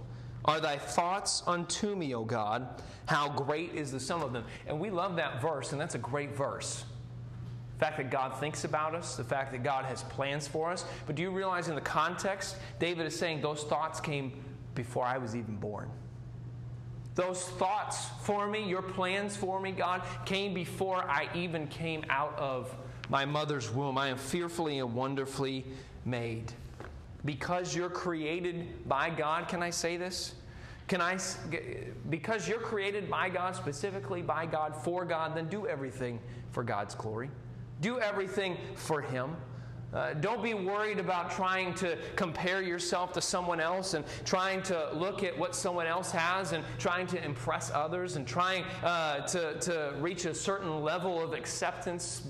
are 0.45 0.59
thy 0.59 0.77
thoughts 0.77 1.43
unto 1.47 1.95
me, 1.95 2.13
O 2.15 2.23
God? 2.23 2.81
How 3.05 3.29
great 3.29 3.73
is 3.73 3.91
the 3.91 3.99
sum 3.99 4.21
of 4.21 4.33
them. 4.33 4.45
And 4.67 4.79
we 4.79 4.89
love 4.89 5.15
that 5.17 5.41
verse, 5.41 5.71
and 5.71 5.79
that's 5.79 5.95
a 5.95 5.99
great 5.99 6.35
verse. 6.35 6.85
The 7.79 7.85
fact 7.85 7.97
that 7.97 8.11
God 8.11 8.39
thinks 8.39 8.63
about 8.63 8.95
us, 8.95 9.15
the 9.15 9.23
fact 9.23 9.51
that 9.51 9.63
God 9.63 9.85
has 9.85 10.03
plans 10.03 10.47
for 10.47 10.71
us. 10.71 10.85
But 11.05 11.15
do 11.15 11.21
you 11.21 11.31
realize 11.31 11.67
in 11.67 11.75
the 11.75 11.81
context, 11.81 12.57
David 12.79 13.05
is 13.05 13.17
saying 13.17 13.41
those 13.41 13.63
thoughts 13.63 13.99
came 13.99 14.31
before 14.75 15.05
I 15.05 15.17
was 15.17 15.35
even 15.35 15.55
born. 15.55 15.89
Those 17.15 17.43
thoughts 17.43 18.07
for 18.21 18.47
me, 18.47 18.67
your 18.67 18.81
plans 18.81 19.35
for 19.35 19.59
me, 19.59 19.71
God, 19.71 20.01
came 20.25 20.53
before 20.53 21.03
I 21.03 21.29
even 21.35 21.67
came 21.67 22.03
out 22.09 22.35
of 22.37 22.75
my 23.09 23.25
mother's 23.25 23.69
womb. 23.69 23.97
I 23.97 24.07
am 24.07 24.17
fearfully 24.17 24.79
and 24.79 24.95
wonderfully 24.95 25.65
made 26.05 26.53
because 27.25 27.75
you're 27.75 27.89
created 27.89 28.87
by 28.87 29.09
God, 29.09 29.47
can 29.47 29.63
I 29.63 29.69
say 29.69 29.97
this? 29.97 30.35
Can 30.87 30.99
I, 31.01 31.17
because 32.09 32.47
you're 32.47 32.59
created 32.59 33.09
by 33.09 33.29
God, 33.29 33.55
specifically 33.55 34.21
by 34.21 34.45
God, 34.45 34.75
for 34.75 35.05
God, 35.05 35.35
then 35.35 35.47
do 35.47 35.65
everything 35.65 36.19
for 36.51 36.63
God's 36.63 36.93
glory. 36.93 37.29
Do 37.81 37.99
everything 37.99 38.57
for 38.75 39.01
Him. 39.01 39.35
Uh, 39.93 40.13
don't 40.15 40.41
be 40.41 40.55
worried 40.55 40.99
about 40.99 41.29
trying 41.29 41.73
to 41.75 41.95
compare 42.15 42.63
yourself 42.63 43.13
to 43.13 43.21
someone 43.21 43.59
else 43.59 43.93
and 43.93 44.03
trying 44.25 44.61
to 44.63 44.89
look 44.93 45.23
at 45.23 45.37
what 45.37 45.55
someone 45.55 45.85
else 45.85 46.09
has 46.11 46.51
and 46.51 46.63
trying 46.79 47.05
to 47.05 47.23
impress 47.23 47.69
others 47.71 48.15
and 48.15 48.27
trying 48.27 48.63
uh, 48.83 49.19
to, 49.27 49.53
to 49.59 49.93
reach 49.99 50.25
a 50.25 50.33
certain 50.33 50.81
level 50.81 51.23
of 51.23 51.33
acceptance 51.33 52.23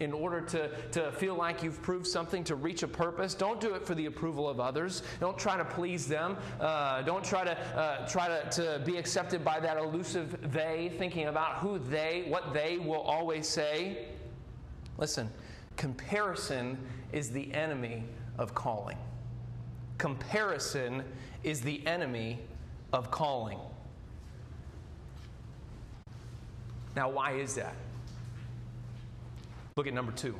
in 0.00 0.12
order 0.12 0.40
to, 0.40 0.70
to 0.92 1.10
feel 1.12 1.34
like 1.34 1.62
you've 1.62 1.82
proved 1.82 2.06
something, 2.06 2.44
to 2.44 2.54
reach 2.54 2.82
a 2.82 2.88
purpose. 2.88 3.34
Don't 3.34 3.60
do 3.60 3.74
it 3.74 3.84
for 3.84 3.94
the 3.94 4.06
approval 4.06 4.48
of 4.48 4.60
others. 4.60 5.02
Don't 5.20 5.38
try 5.38 5.56
to 5.56 5.64
please 5.64 6.06
them. 6.06 6.36
Uh, 6.60 7.02
don't 7.02 7.24
try 7.24 7.44
to 7.44 7.58
uh, 7.76 8.06
try 8.06 8.28
to, 8.28 8.48
to 8.50 8.84
be 8.84 8.96
accepted 8.96 9.44
by 9.44 9.58
that 9.60 9.76
elusive 9.76 10.52
they, 10.52 10.92
thinking 10.98 11.26
about 11.26 11.56
who 11.56 11.78
they, 11.78 12.26
what 12.28 12.52
they 12.54 12.78
will 12.78 13.00
always 13.00 13.46
say. 13.46 14.06
Listen, 14.98 15.28
comparison 15.76 16.78
is 17.12 17.30
the 17.30 17.52
enemy 17.52 18.04
of 18.38 18.54
calling. 18.54 18.98
Comparison 19.98 21.02
is 21.42 21.60
the 21.60 21.84
enemy 21.86 22.38
of 22.92 23.10
calling. 23.10 23.58
Now, 26.94 27.08
why 27.10 27.32
is 27.32 27.54
that? 27.56 27.74
Look 29.78 29.86
at 29.86 29.94
number 29.94 30.10
two. 30.10 30.34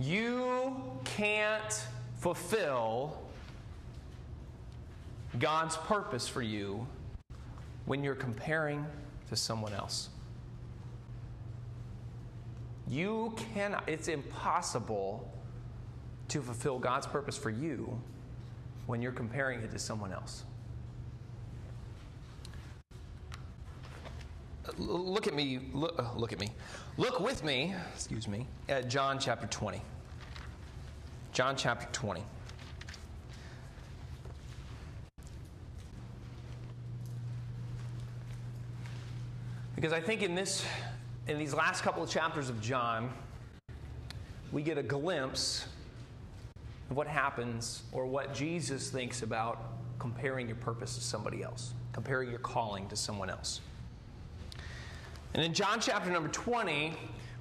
You 0.00 0.74
can't 1.04 1.86
fulfill 2.16 3.20
God's 5.38 5.76
purpose 5.76 6.26
for 6.26 6.40
you 6.40 6.86
when 7.84 8.02
you're 8.02 8.14
comparing 8.14 8.86
to 9.28 9.36
someone 9.36 9.74
else. 9.74 10.08
You 12.88 13.34
cannot, 13.52 13.86
it's 13.86 14.08
impossible 14.08 15.30
to 16.28 16.40
fulfill 16.40 16.78
God's 16.78 17.06
purpose 17.06 17.36
for 17.36 17.50
you 17.50 18.00
when 18.86 19.02
you're 19.02 19.12
comparing 19.12 19.60
it 19.60 19.70
to 19.72 19.78
someone 19.78 20.10
else. 20.10 20.44
Look 24.78 25.26
at 25.26 25.34
me, 25.34 25.60
look, 25.72 25.94
uh, 25.98 26.08
look 26.16 26.32
at 26.32 26.40
me. 26.40 26.50
Look 26.96 27.20
with 27.20 27.44
me, 27.44 27.74
excuse 27.94 28.28
me, 28.28 28.46
at 28.68 28.88
John 28.88 29.18
chapter 29.18 29.46
20. 29.46 29.80
John 31.32 31.56
chapter 31.56 31.86
20. 31.92 32.22
Because 39.74 39.92
I 39.92 40.00
think 40.00 40.22
in 40.22 40.34
this 40.34 40.64
in 41.28 41.38
these 41.38 41.52
last 41.52 41.82
couple 41.82 42.02
of 42.02 42.08
chapters 42.08 42.48
of 42.48 42.60
John, 42.60 43.12
we 44.52 44.62
get 44.62 44.78
a 44.78 44.82
glimpse 44.82 45.66
of 46.88 46.96
what 46.96 47.06
happens 47.06 47.82
or 47.92 48.06
what 48.06 48.32
Jesus 48.32 48.90
thinks 48.90 49.22
about 49.22 49.72
comparing 49.98 50.46
your 50.46 50.56
purpose 50.56 50.94
to 50.94 51.02
somebody 51.02 51.42
else, 51.42 51.74
comparing 51.92 52.30
your 52.30 52.38
calling 52.38 52.88
to 52.88 52.96
someone 52.96 53.28
else. 53.28 53.60
And 55.36 55.44
in 55.44 55.52
John 55.52 55.80
chapter 55.80 56.10
number 56.10 56.30
20, 56.30 56.94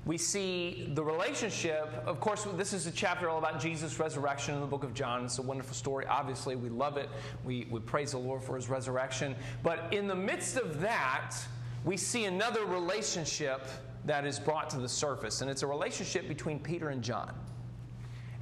we 0.06 0.18
see 0.18 0.92
the 0.96 1.04
relationship. 1.04 2.04
Of 2.06 2.20
course, 2.20 2.46
this 2.58 2.74
is 2.74 2.88
a 2.88 2.92
chapter 2.92 3.30
all 3.30 3.38
about 3.38 3.58
Jesus' 3.62 3.98
resurrection 4.00 4.54
in 4.54 4.60
the 4.60 4.68
book 4.68 4.84
of 4.84 4.94
John. 4.94 5.24
It's 5.24 5.40
a 5.40 5.42
wonderful 5.42 5.74
story. 5.74 6.06
Obviously, 6.06 6.58
we 6.58 6.68
love 6.68 6.98
it. 6.98 7.10
We, 7.46 7.68
we 7.72 7.80
praise 7.80 8.12
the 8.12 8.18
Lord 8.18 8.44
for 8.44 8.58
his 8.58 8.70
resurrection. 8.70 9.34
But 9.64 9.94
in 9.94 10.08
the 10.08 10.16
midst 10.16 10.58
of 10.58 10.82
that, 10.82 11.38
we 11.86 11.96
see 11.96 12.26
another 12.26 12.66
relationship 12.66 13.66
that 14.04 14.26
is 14.26 14.40
brought 14.40 14.70
to 14.72 14.78
the 14.78 14.90
surface, 14.90 15.40
and 15.40 15.50
it's 15.50 15.64
a 15.64 15.68
relationship 15.68 16.28
between 16.28 16.60
Peter 16.60 16.90
and 16.90 17.02
John. 17.02 17.34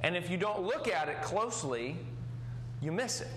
And 0.00 0.16
if 0.16 0.28
you 0.28 0.36
don't 0.36 0.64
look 0.64 0.88
at 0.88 1.08
it 1.08 1.22
closely, 1.22 1.96
you 2.82 2.90
miss 2.90 3.20
it. 3.20 3.28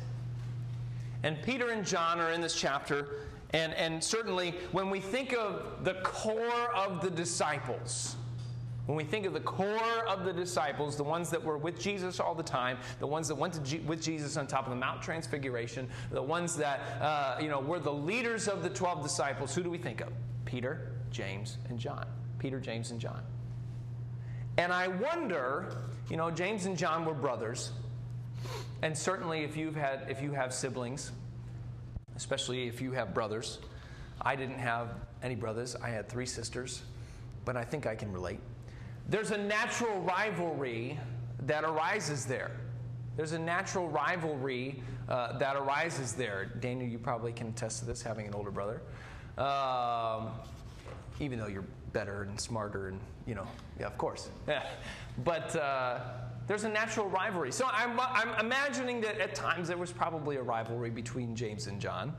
And 1.22 1.40
Peter 1.44 1.70
and 1.70 1.86
John 1.86 2.20
are 2.20 2.32
in 2.32 2.42
this 2.42 2.60
chapter 2.60 3.27
and, 3.52 3.74
and 3.74 4.04
certainly, 4.04 4.56
when 4.72 4.90
we 4.90 5.00
think 5.00 5.34
of 5.34 5.84
the 5.84 5.96
core 5.96 6.74
of 6.76 7.02
the 7.02 7.10
disciples, 7.10 8.18
when 8.88 8.98
we 8.98 9.04
think 9.04 9.26
of 9.26 9.34
the 9.34 9.42
core 9.42 10.08
of 10.08 10.24
the 10.24 10.34
disciples, 10.34 10.96
the 10.96 11.04
ones 11.04 11.30
that 11.30 11.44
were 11.44 11.58
with 11.58 11.80
Jesus 11.80 12.20
all 12.20 12.34
the 12.34 12.44
time, 12.44 12.78
the 13.00 13.08
ones 13.08 13.28
that 13.28 13.36
went 13.36 13.62
G- 13.64 13.80
with 13.80 14.02
Jesus 14.02 14.38
on 14.38 14.48
top 14.48 14.66
of 14.66 14.70
the 14.70 14.78
Mount 14.78 15.02
Transfiguration, 15.02 15.88
the 16.12 16.22
ones 16.22 16.56
that 16.56 16.80
uh, 17.02 17.38
you 17.42 17.50
know 17.50 17.60
were 17.60 17.80
the 17.80 17.92
leaders 17.92 18.48
of 18.48 18.64
the 18.64 18.70
twelve 18.70 19.04
disciples, 19.04 19.54
who 19.54 19.62
do 19.62 19.70
we 19.70 19.78
think 19.78 20.02
of? 20.02 20.10
Peter, 20.46 20.94
James, 21.12 21.58
and 21.70 21.78
John. 21.78 22.06
Peter, 22.40 22.60
James, 22.60 22.92
and 22.92 23.00
John. 23.00 23.22
And 24.58 24.72
I 24.72 24.88
wonder, 24.88 25.76
you 26.10 26.18
know, 26.18 26.32
James 26.32 26.66
and 26.66 26.78
John 26.78 27.06
were 27.06 27.14
brothers, 27.14 27.72
and 28.82 28.98
certainly 28.98 29.44
if 29.44 29.58
you've 29.58 29.76
had 29.76 30.06
if 30.10 30.22
you 30.22 30.32
have 30.32 30.54
siblings, 30.54 31.12
especially 32.18 32.68
if 32.68 32.82
you 32.82 32.92
have 32.92 33.14
brothers. 33.14 33.60
I 34.22 34.36
didn't 34.36 34.60
have 34.60 34.90
any 35.24 35.36
brothers, 35.36 35.76
I 35.76 35.90
had 35.90 36.10
three 36.10 36.26
sisters. 36.26 36.82
but 37.46 37.56
I 37.56 37.64
think 37.64 37.88
I 37.88 37.96
can 37.96 38.12
relate. 38.12 38.42
There's 39.08 39.32
a 39.32 39.38
natural 39.38 40.02
rivalry 40.02 41.00
that 41.46 41.64
arises 41.64 42.26
there. 42.26 42.52
There's 43.16 43.32
a 43.32 43.40
natural 43.40 43.88
rivalry 43.88 44.84
uh, 45.08 45.38
that 45.38 45.56
arises 45.56 46.12
there. 46.12 46.52
Daniel, 46.60 46.90
you 46.90 47.00
probably 47.00 47.32
can 47.32 47.48
attest 47.48 47.80
to 47.80 47.86
this, 47.86 48.02
having 48.02 48.28
an 48.28 48.34
older 48.36 48.52
brother. 48.52 48.82
Um, 49.38 50.32
even 51.22 51.40
though 51.40 51.48
you're 51.48 51.64
better 51.94 52.24
and 52.24 52.38
smarter, 52.40 52.90
and 52.90 53.00
you 53.26 53.34
know, 53.34 53.48
yeah, 53.80 53.86
of 53.88 53.98
course. 53.98 54.30
Yeah. 54.48 54.64
But 55.24 55.56
uh, 55.56 56.00
there's 56.48 56.64
a 56.64 56.70
natural 56.70 57.08
rivalry. 57.08 57.52
So 57.52 57.68
I'm, 57.72 58.00
I'm 58.00 58.46
imagining 58.46 59.02
that 59.02 59.20
at 59.20 59.36
times 59.36 59.68
there 59.68 59.78
was 59.78 59.92
probably 59.92 60.38
a 60.38 60.42
rivalry 60.42 60.90
between 60.90 61.36
James 61.36 61.68
and 61.68 61.80
John. 61.80 62.14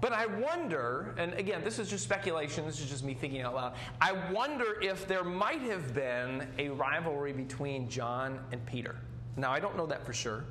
But 0.00 0.12
I 0.12 0.26
wonder, 0.26 1.14
and 1.18 1.32
again, 1.34 1.64
this 1.64 1.78
is 1.78 1.88
just 1.88 2.04
speculation, 2.04 2.66
this 2.66 2.80
is 2.80 2.88
just 2.88 3.02
me 3.02 3.14
thinking 3.14 3.40
out 3.40 3.54
loud. 3.54 3.74
I 4.00 4.12
wonder 4.30 4.80
if 4.80 5.08
there 5.08 5.24
might 5.24 5.62
have 5.62 5.94
been 5.94 6.46
a 6.58 6.68
rivalry 6.68 7.32
between 7.32 7.88
John 7.88 8.38
and 8.52 8.64
Peter. 8.66 8.94
Now, 9.36 9.52
I 9.52 9.58
don't 9.58 9.76
know 9.76 9.86
that 9.86 10.04
for 10.04 10.12
sure. 10.12 10.44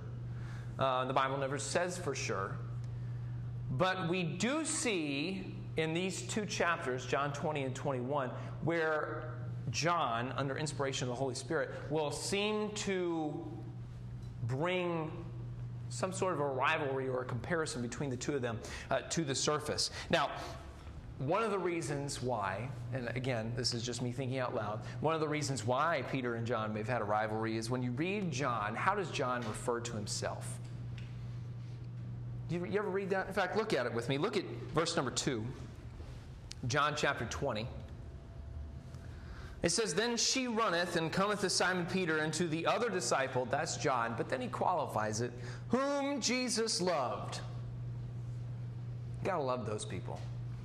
Uh, 0.78 1.06
the 1.06 1.14
Bible 1.14 1.38
never 1.38 1.58
says 1.58 1.98
for 1.98 2.16
sure. 2.16 2.58
But 3.72 4.10
we 4.10 4.24
do 4.24 4.66
see 4.66 5.56
in 5.78 5.94
these 5.94 6.22
two 6.24 6.46
chapters, 6.46 7.06
John 7.06 7.32
20 7.32 7.64
and 7.64 7.76
21, 7.76 8.32
where 8.64 9.35
John, 9.76 10.34
under 10.38 10.58
inspiration 10.58 11.04
of 11.04 11.10
the 11.10 11.16
Holy 11.16 11.36
Spirit, 11.36 11.70
will 11.90 12.10
seem 12.10 12.72
to 12.72 13.46
bring 14.48 15.12
some 15.90 16.14
sort 16.14 16.34
of 16.34 16.40
a 16.40 16.46
rivalry 16.46 17.10
or 17.10 17.22
a 17.22 17.26
comparison 17.26 17.82
between 17.82 18.10
the 18.10 18.16
two 18.16 18.34
of 18.34 18.42
them 18.42 18.58
uh, 18.90 19.02
to 19.10 19.26
the 19.26 19.36
surface. 19.36 19.92
Now, 20.10 20.32
one 21.20 21.44
of 21.44 21.52
the 21.52 21.60
reasons 21.60 22.24
why, 22.24 22.70
and 22.94 23.10
again, 23.16 23.52
this 23.58 23.74
is 23.74 23.84
just 23.84 24.02
me 24.02 24.14
thinking 24.14 24.40
out 24.40 24.56
loud, 24.56 24.80
one 25.02 25.14
of 25.14 25.20
the 25.20 25.28
reasons 25.28 25.66
why 25.66 26.06
Peter 26.10 26.36
and 26.36 26.48
John 26.48 26.74
may 26.74 26.80
have 26.80 26.88
had 26.88 27.02
a 27.02 27.06
rivalry 27.06 27.58
is 27.58 27.70
when 27.70 27.84
you 27.84 27.92
read 27.92 28.32
John, 28.32 28.76
how 28.76 28.96
does 28.96 29.10
John 29.12 29.42
refer 29.42 29.82
to 29.82 29.94
himself? 29.94 30.58
You, 32.50 32.64
you 32.64 32.80
ever 32.80 32.90
read 32.90 33.10
that? 33.10 33.28
In 33.28 33.34
fact, 33.34 33.58
look 33.58 33.74
at 33.74 33.86
it 33.86 33.94
with 33.94 34.08
me. 34.08 34.18
Look 34.18 34.38
at 34.38 34.46
verse 34.74 34.96
number 34.96 35.12
2, 35.12 35.44
John 36.68 36.94
chapter 36.96 37.26
20. 37.26 37.68
It 39.66 39.72
says, 39.72 39.96
Then 39.96 40.16
she 40.16 40.48
runneth 40.48 40.96
and 40.96 41.12
cometh 41.12 41.42
to 41.42 41.50
Simon 41.50 41.88
Peter 41.88 42.20
and 42.20 42.32
to 42.34 42.48
the 42.48 42.68
other 42.68 42.88
disciple, 42.88 43.48
that's 43.50 43.78
John, 43.78 44.14
but 44.16 44.30
then 44.30 44.40
he 44.40 44.48
qualifies 44.48 45.22
it, 45.22 45.34
whom 45.70 46.22
Jesus 46.22 46.80
loved. 46.80 47.42
You 49.24 49.32
gotta 49.32 49.42
love 49.42 49.66
those 49.66 49.84
people. 49.84 50.20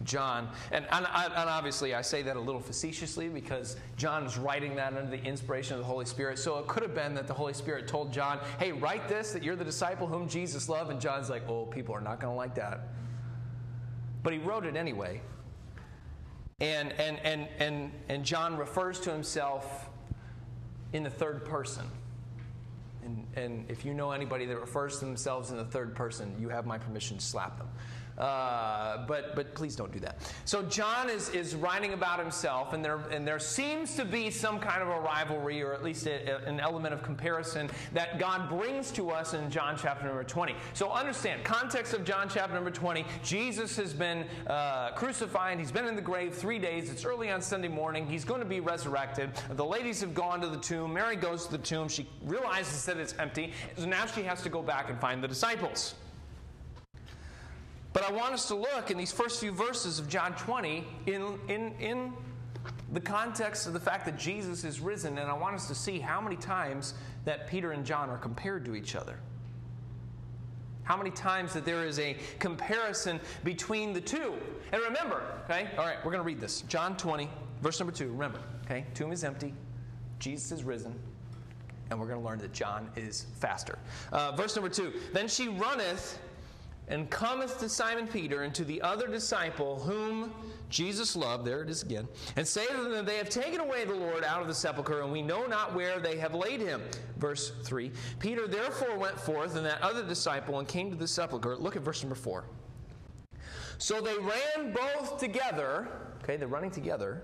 John, 0.04 0.50
and, 0.70 0.86
and, 0.92 1.06
and, 1.06 1.50
obviously 1.50 1.94
I 1.94 2.02
say 2.02 2.22
that 2.22 2.36
a 2.36 2.40
little 2.40 2.60
facetiously 2.60 3.28
because 3.28 3.76
John 3.96 4.24
is 4.24 4.38
writing 4.38 4.74
that 4.76 4.94
under 4.94 5.10
the 5.10 5.22
inspiration 5.24 5.74
of 5.74 5.80
the 5.80 5.86
Holy 5.86 6.06
Spirit. 6.06 6.38
So 6.38 6.58
it 6.58 6.66
could 6.66 6.82
have 6.82 6.94
been 6.94 7.14
that 7.14 7.26
the 7.26 7.34
Holy 7.34 7.52
Spirit 7.52 7.88
told 7.88 8.12
John, 8.12 8.38
hey, 8.58 8.72
write 8.72 9.08
this, 9.08 9.32
that 9.32 9.42
you're 9.42 9.56
the 9.56 9.64
disciple 9.64 10.06
whom 10.06 10.26
Jesus 10.26 10.70
loved. 10.70 10.90
And 10.90 11.00
John's 11.00 11.28
like, 11.28 11.46
oh, 11.48 11.66
people 11.66 11.94
are 11.94 12.00
not 12.00 12.18
going 12.18 12.32
to 12.32 12.36
like 12.36 12.54
that. 12.54 12.88
But 14.22 14.32
he 14.32 14.38
wrote 14.38 14.64
it 14.64 14.74
anyway. 14.74 15.20
And, 16.60 16.92
and, 16.92 17.18
and, 17.20 17.48
and, 17.58 17.92
and 18.08 18.24
John 18.24 18.56
refers 18.56 19.00
to 19.00 19.10
himself 19.10 19.88
in 20.92 21.02
the 21.02 21.10
third 21.10 21.44
person. 21.44 21.86
And, 23.04 23.26
and 23.34 23.70
if 23.70 23.84
you 23.84 23.94
know 23.94 24.10
anybody 24.10 24.44
that 24.46 24.60
refers 24.60 24.98
to 24.98 25.06
themselves 25.06 25.50
in 25.50 25.56
the 25.56 25.64
third 25.64 25.94
person, 25.94 26.34
you 26.38 26.48
have 26.50 26.66
my 26.66 26.76
permission 26.76 27.16
to 27.16 27.24
slap 27.24 27.56
them. 27.58 27.68
Uh, 28.20 28.98
but, 29.06 29.34
but 29.34 29.54
please 29.54 29.74
don't 29.74 29.90
do 29.90 29.98
that. 29.98 30.18
So 30.44 30.62
John 30.64 31.08
is, 31.08 31.30
is 31.30 31.56
writing 31.56 31.94
about 31.94 32.20
himself, 32.20 32.74
and 32.74 32.84
there, 32.84 32.98
and 33.10 33.26
there 33.26 33.38
seems 33.38 33.96
to 33.96 34.04
be 34.04 34.30
some 34.30 34.60
kind 34.60 34.82
of 34.82 34.88
a 34.88 35.00
rivalry, 35.00 35.62
or 35.62 35.72
at 35.72 35.82
least 35.82 36.06
a, 36.06 36.30
a, 36.30 36.44
an 36.46 36.60
element 36.60 36.92
of 36.92 37.02
comparison 37.02 37.70
that 37.94 38.18
God 38.18 38.50
brings 38.50 38.90
to 38.92 39.10
us 39.10 39.32
in 39.32 39.50
John 39.50 39.74
chapter 39.80 40.06
number 40.06 40.22
20. 40.22 40.54
So 40.74 40.90
understand, 40.90 41.44
context 41.44 41.94
of 41.94 42.04
John 42.04 42.28
chapter 42.28 42.54
number 42.54 42.70
20, 42.70 43.06
Jesus 43.22 43.74
has 43.76 43.94
been 43.94 44.26
uh, 44.46 44.90
crucified, 44.90 45.58
he's 45.58 45.72
been 45.72 45.86
in 45.86 45.96
the 45.96 46.02
grave 46.02 46.34
three 46.34 46.58
days, 46.58 46.90
it's 46.90 47.06
early 47.06 47.30
on 47.30 47.40
Sunday 47.40 47.68
morning, 47.68 48.06
he's 48.06 48.26
going 48.26 48.40
to 48.40 48.46
be 48.46 48.60
resurrected. 48.60 49.30
The 49.48 49.64
ladies 49.64 49.98
have 50.02 50.12
gone 50.12 50.42
to 50.42 50.48
the 50.48 50.58
tomb, 50.58 50.92
Mary 50.92 51.16
goes 51.16 51.46
to 51.46 51.52
the 51.52 51.58
tomb, 51.58 51.88
she 51.88 52.06
realizes 52.26 52.84
that 52.84 52.98
it's 52.98 53.14
empty, 53.18 53.54
so 53.78 53.86
now 53.86 54.04
she 54.04 54.22
has 54.24 54.42
to 54.42 54.50
go 54.50 54.60
back 54.60 54.90
and 54.90 55.00
find 55.00 55.24
the 55.24 55.28
disciples. 55.28 55.94
But 57.92 58.04
I 58.04 58.12
want 58.12 58.34
us 58.34 58.46
to 58.48 58.54
look 58.54 58.90
in 58.90 58.98
these 58.98 59.12
first 59.12 59.40
few 59.40 59.52
verses 59.52 59.98
of 59.98 60.08
John 60.08 60.34
20 60.34 60.84
in, 61.06 61.38
in, 61.48 61.72
in 61.80 62.12
the 62.92 63.00
context 63.00 63.66
of 63.66 63.72
the 63.72 63.80
fact 63.80 64.04
that 64.06 64.18
Jesus 64.18 64.64
is 64.64 64.80
risen, 64.80 65.18
and 65.18 65.28
I 65.28 65.32
want 65.32 65.54
us 65.54 65.66
to 65.68 65.74
see 65.74 65.98
how 65.98 66.20
many 66.20 66.36
times 66.36 66.94
that 67.24 67.48
Peter 67.48 67.72
and 67.72 67.84
John 67.84 68.08
are 68.10 68.18
compared 68.18 68.64
to 68.66 68.74
each 68.74 68.94
other. 68.94 69.18
How 70.84 70.96
many 70.96 71.10
times 71.10 71.52
that 71.52 71.64
there 71.64 71.84
is 71.84 71.98
a 71.98 72.16
comparison 72.38 73.20
between 73.44 73.92
the 73.92 74.00
two. 74.00 74.34
And 74.72 74.82
remember, 74.82 75.22
okay, 75.44 75.68
all 75.78 75.84
right, 75.84 75.96
we're 76.04 76.10
going 76.10 76.22
to 76.22 76.26
read 76.26 76.40
this. 76.40 76.62
John 76.62 76.96
20, 76.96 77.28
verse 77.60 77.78
number 77.78 77.92
2. 77.92 78.10
Remember, 78.10 78.40
okay, 78.64 78.84
tomb 78.94 79.12
is 79.12 79.22
empty, 79.22 79.54
Jesus 80.18 80.50
is 80.50 80.64
risen, 80.64 80.94
and 81.90 82.00
we're 82.00 82.06
going 82.06 82.20
to 82.20 82.26
learn 82.26 82.38
that 82.40 82.52
John 82.52 82.90
is 82.96 83.26
faster. 83.38 83.78
Uh, 84.12 84.32
verse 84.32 84.56
number 84.56 84.68
2 84.68 84.92
Then 85.12 85.28
she 85.28 85.48
runneth 85.48 86.18
and 86.90 87.08
cometh 87.08 87.58
to 87.60 87.68
Simon 87.68 88.06
Peter 88.06 88.42
and 88.42 88.52
to 88.54 88.64
the 88.64 88.82
other 88.82 89.06
disciple 89.06 89.78
whom 89.78 90.34
Jesus 90.68 91.16
loved, 91.16 91.44
there 91.44 91.62
it 91.62 91.70
is 91.70 91.82
again, 91.82 92.06
and 92.36 92.46
say 92.46 92.66
to 92.66 92.82
them, 92.82 93.04
They 93.06 93.16
have 93.16 93.28
taken 93.28 93.60
away 93.60 93.84
the 93.84 93.94
Lord 93.94 94.24
out 94.24 94.42
of 94.42 94.48
the 94.48 94.54
sepulchre, 94.54 95.00
and 95.00 95.10
we 95.10 95.22
know 95.22 95.46
not 95.46 95.74
where 95.74 96.00
they 96.00 96.18
have 96.18 96.34
laid 96.34 96.60
him. 96.60 96.82
Verse 97.16 97.52
3 97.62 97.90
Peter 98.18 98.46
therefore 98.46 98.98
went 98.98 99.18
forth, 99.18 99.56
and 99.56 99.64
that 99.64 99.80
other 99.80 100.04
disciple, 100.04 100.58
and 100.58 100.68
came 100.68 100.90
to 100.90 100.96
the 100.96 101.08
sepulchre. 101.08 101.56
Look 101.56 101.76
at 101.76 101.82
verse 101.82 102.02
number 102.02 102.16
4. 102.16 102.44
So 103.78 104.00
they 104.00 104.16
ran 104.18 104.72
both 104.72 105.18
together, 105.18 105.88
okay, 106.22 106.36
they're 106.36 106.48
running 106.48 106.70
together, 106.70 107.22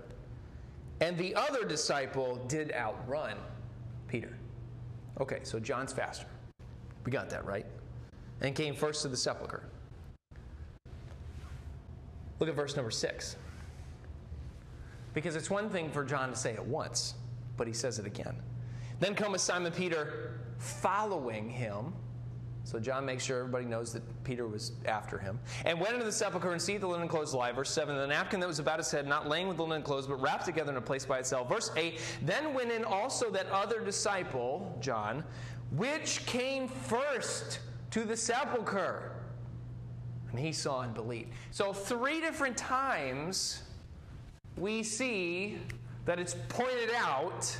and 1.01 1.17
the 1.17 1.35
other 1.35 1.63
disciple 1.63 2.37
did 2.47 2.71
outrun 2.73 3.35
Peter. 4.07 4.35
Okay, 5.19 5.39
so 5.43 5.59
John's 5.59 5.93
faster. 5.93 6.25
We 7.05 7.11
got 7.11 7.29
that, 7.29 7.45
right? 7.45 7.65
And 8.41 8.55
came 8.55 8.75
first 8.75 9.01
to 9.01 9.07
the 9.07 9.17
sepulchre. 9.17 9.63
Look 12.39 12.49
at 12.49 12.55
verse 12.55 12.75
number 12.75 12.91
six. 12.91 13.35
Because 15.13 15.35
it's 15.35 15.49
one 15.49 15.69
thing 15.69 15.89
for 15.89 16.03
John 16.03 16.29
to 16.29 16.35
say 16.35 16.53
it 16.53 16.63
once, 16.63 17.15
but 17.55 17.65
he 17.65 17.73
says 17.73 17.97
it 17.97 18.05
again. 18.05 18.35
Then 18.99 19.15
cometh 19.15 19.41
Simon 19.41 19.71
Peter 19.71 20.39
following 20.59 21.49
him. 21.49 21.93
So 22.63 22.79
John 22.79 23.05
makes 23.05 23.23
sure 23.23 23.39
everybody 23.39 23.65
knows 23.65 23.93
that 23.93 24.03
Peter 24.25 24.45
was 24.45 24.73
after 24.85 25.17
him. 25.17 25.39
And 25.65 25.79
went 25.79 25.93
into 25.93 26.05
the 26.05 26.11
sepulchre 26.11 26.51
and 26.51 26.61
see 26.61 26.77
the 26.77 26.87
linen 26.87 27.07
clothes 27.07 27.33
lie. 27.33 27.51
Verse 27.51 27.69
7. 27.71 27.95
The 27.95 28.05
napkin 28.05 28.41
that 28.41 28.47
was 28.47 28.59
about 28.59 28.77
his 28.77 28.91
head, 28.91 29.07
not 29.07 29.29
laying 29.29 29.47
with 29.47 29.57
the 29.57 29.63
linen 29.63 29.83
clothes, 29.83 30.05
but 30.05 30.21
wrapped 30.21 30.45
together 30.45 30.71
in 30.71 30.77
a 30.77 30.81
place 30.81 31.05
by 31.05 31.19
itself. 31.19 31.47
Verse 31.47 31.71
8. 31.77 31.99
Then 32.23 32.53
went 32.53 32.71
in 32.71 32.83
also 32.83 33.31
that 33.31 33.47
other 33.47 33.79
disciple, 33.79 34.77
John, 34.81 35.23
which 35.71 36.25
came 36.25 36.67
first 36.67 37.59
to 37.91 38.03
the 38.03 38.15
sepulchre. 38.15 39.11
And 40.31 40.39
he 40.39 40.51
saw 40.51 40.81
and 40.81 40.93
believed. 40.93 41.29
So, 41.51 41.71
three 41.71 42.19
different 42.19 42.57
times 42.57 43.63
we 44.57 44.83
see 44.83 45.57
that 46.05 46.19
it's 46.19 46.35
pointed 46.49 46.91
out 46.95 47.57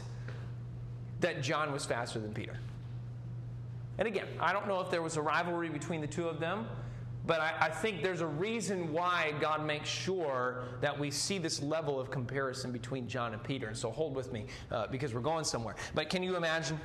that 1.19 1.41
John 1.41 1.71
was 1.71 1.85
faster 1.85 2.19
than 2.19 2.33
Peter. 2.33 2.57
And 3.97 4.07
again, 4.07 4.27
I 4.39 4.53
don't 4.53 4.67
know 4.67 4.79
if 4.79 4.89
there 4.89 5.01
was 5.01 5.17
a 5.17 5.21
rivalry 5.21 5.69
between 5.69 6.01
the 6.01 6.07
two 6.07 6.27
of 6.27 6.39
them, 6.39 6.67
but 7.25 7.41
I, 7.41 7.53
I, 7.61 7.69
think 7.69 8.03
there's 8.03 8.21
a 8.21 8.27
reason 8.27 8.93
why 8.93 9.33
God 9.41 9.65
makes 9.65 9.89
sure 9.89 10.63
that 10.81 10.97
we 10.97 11.11
see 11.11 11.39
this 11.39 11.61
level 11.61 11.99
of 11.99 12.09
comparison 12.09 12.71
between 12.71 13.07
John 13.07 13.33
and 13.33 13.43
Peter. 13.43 13.67
And 13.67 13.75
so 13.75 13.91
hold 13.91 14.15
with 14.15 14.31
me 14.31 14.45
uh, 14.71 14.87
because 14.87 15.13
we're 15.13 15.19
going 15.19 15.43
somewhere. 15.43 15.75
But 15.93 16.09
can 16.09 16.23
you 16.23 16.37
imagine? 16.37 16.79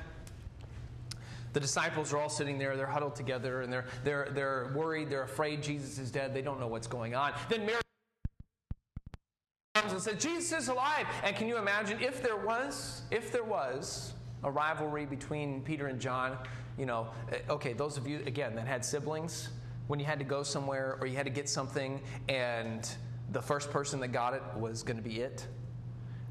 The 1.53 1.59
disciples 1.59 2.11
are 2.13 2.17
all 2.17 2.29
sitting 2.29 2.57
there, 2.57 2.75
they're 2.75 2.85
huddled 2.85 3.15
together, 3.15 3.61
and 3.61 3.71
they're, 3.71 3.85
they're, 4.03 4.29
they're 4.31 4.71
worried, 4.75 5.09
they're 5.09 5.23
afraid 5.23 5.61
Jesus 5.61 5.99
is 5.99 6.11
dead, 6.11 6.33
they 6.33 6.41
don't 6.41 6.59
know 6.59 6.67
what's 6.67 6.87
going 6.87 7.15
on. 7.15 7.33
Then 7.47 7.65
Mary 7.65 7.81
comes 9.75 9.93
and 9.93 10.01
says, 10.01 10.21
Jesus 10.21 10.51
is 10.63 10.67
alive. 10.67 11.05
And 11.23 11.35
can 11.35 11.47
you 11.47 11.57
imagine 11.57 12.01
if 12.01 12.21
there 12.21 12.37
was, 12.37 13.03
if 13.11 13.31
there 13.31 13.43
was 13.43 14.13
a 14.43 14.51
rivalry 14.51 15.05
between 15.05 15.61
Peter 15.61 15.87
and 15.87 15.99
John, 15.99 16.37
you 16.77 16.85
know, 16.85 17.07
eh, 17.31 17.39
okay, 17.49 17.73
those 17.73 17.97
of 17.97 18.07
you, 18.07 18.21
again, 18.25 18.55
that 18.55 18.67
had 18.67 18.83
siblings, 18.83 19.49
when 19.87 19.99
you 19.99 20.05
had 20.05 20.19
to 20.19 20.25
go 20.25 20.43
somewhere 20.43 20.97
or 20.99 21.07
you 21.07 21.15
had 21.15 21.25
to 21.25 21.31
get 21.31 21.47
something 21.49 22.01
and 22.29 22.89
the 23.31 23.41
first 23.41 23.71
person 23.71 23.99
that 23.99 24.09
got 24.09 24.33
it 24.33 24.41
was 24.57 24.83
going 24.83 24.97
to 24.97 25.03
be 25.03 25.19
it, 25.19 25.47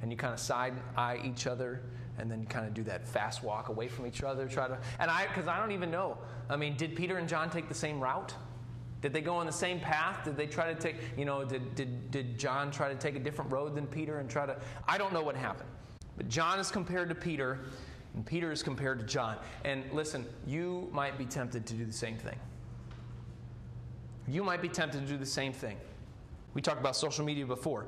and 0.03 0.11
you 0.11 0.17
kind 0.17 0.35
of 0.35 0.41
side 0.41 0.75
eye 0.97 1.21
each 1.25 1.47
other 1.47 1.83
and 2.19 2.31
then 2.31 2.45
kind 2.47 2.67
of 2.67 2.75
do 2.75 2.83
that 2.85 3.07
fast 3.07 3.43
walk 3.43 3.69
away 3.69 3.89
from 3.89 4.07
each 4.07 4.23
other. 4.23 4.47
Try 4.47 4.69
to, 4.69 4.79
and 4.99 5.11
I, 5.11 5.27
because 5.27 5.49
I 5.49 5.59
don't 5.59 5.73
even 5.73 5.91
know. 5.91 6.19
I 6.49 6.57
mean, 6.57 6.77
did 6.77 6.95
Peter 6.95 7.19
and 7.19 7.29
John 7.29 7.51
take 7.51 7.69
the 7.69 7.75
same 7.75 8.01
route? 8.01 8.35
Did 9.01 9.13
they 9.13 9.21
go 9.21 9.35
on 9.35 9.47
the 9.47 9.53
same 9.53 9.81
path? 9.81 10.25
Did 10.25 10.37
they 10.37 10.47
try 10.47 10.73
to 10.73 10.79
take, 10.79 10.97
you 11.17 11.25
know, 11.25 11.45
did, 11.45 11.75
did, 11.75 12.11
did 12.13 12.39
John 12.39 12.71
try 12.71 12.89
to 12.89 12.95
take 12.95 13.17
a 13.17 13.19
different 13.19 13.51
road 13.51 13.75
than 13.75 13.87
Peter 13.87 14.21
and 14.21 14.31
try 14.31 14.47
to, 14.47 14.57
I 14.87 14.97
don't 14.97 15.13
know 15.13 15.23
what 15.23 15.35
happened. 15.35 15.69
But 16.17 16.29
John 16.29 16.61
is 16.61 16.71
compared 16.71 17.09
to 17.09 17.15
Peter, 17.15 17.59
and 18.15 18.25
Peter 18.25 18.53
is 18.53 18.63
compared 18.63 19.01
to 19.01 19.05
John. 19.05 19.39
And 19.65 19.83
listen, 19.93 20.25
you 20.47 20.89
might 20.93 21.19
be 21.19 21.25
tempted 21.25 21.67
to 21.67 21.75
do 21.75 21.85
the 21.85 21.93
same 21.93 22.17
thing. 22.17 22.39
You 24.29 24.45
might 24.45 24.63
be 24.63 24.69
tempted 24.69 25.01
to 25.01 25.07
do 25.07 25.17
the 25.17 25.27
same 25.27 25.53
thing. 25.53 25.77
We 26.55 26.63
talked 26.63 26.81
about 26.81 26.95
social 26.95 27.25
media 27.25 27.47
before, 27.47 27.87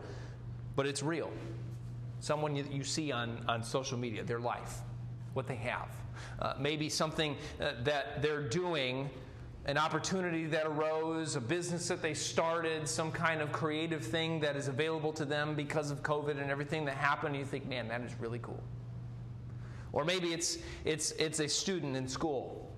but 0.74 0.86
it's 0.86 1.02
real. 1.02 1.30
Someone 2.24 2.56
you, 2.56 2.64
you 2.72 2.84
see 2.84 3.12
on, 3.12 3.44
on 3.48 3.62
social 3.62 3.98
media, 3.98 4.24
their 4.24 4.40
life, 4.40 4.78
what 5.34 5.46
they 5.46 5.56
have. 5.56 5.90
Uh, 6.40 6.54
maybe 6.58 6.88
something 6.88 7.36
uh, 7.60 7.72
that 7.82 8.22
they're 8.22 8.48
doing 8.48 9.10
an 9.66 9.76
opportunity 9.76 10.46
that 10.46 10.66
arose, 10.66 11.36
a 11.36 11.40
business 11.40 11.86
that 11.88 12.00
they 12.00 12.14
started, 12.14 12.88
some 12.88 13.12
kind 13.12 13.42
of 13.42 13.52
creative 13.52 14.02
thing 14.02 14.40
that 14.40 14.56
is 14.56 14.68
available 14.68 15.12
to 15.12 15.26
them 15.26 15.54
because 15.54 15.90
of 15.90 16.02
COVID 16.02 16.40
and 16.40 16.50
everything 16.50 16.86
that 16.86 16.96
happened, 16.96 17.36
you 17.36 17.44
think, 17.44 17.66
man, 17.66 17.88
that 17.88 18.00
is 18.00 18.14
really 18.18 18.38
cool. 18.38 18.62
Or 19.92 20.02
maybe 20.02 20.32
it's, 20.32 20.56
it's, 20.86 21.10
it's 21.12 21.40
a 21.40 21.48
student 21.48 21.94
in 21.94 22.08
school 22.08 22.72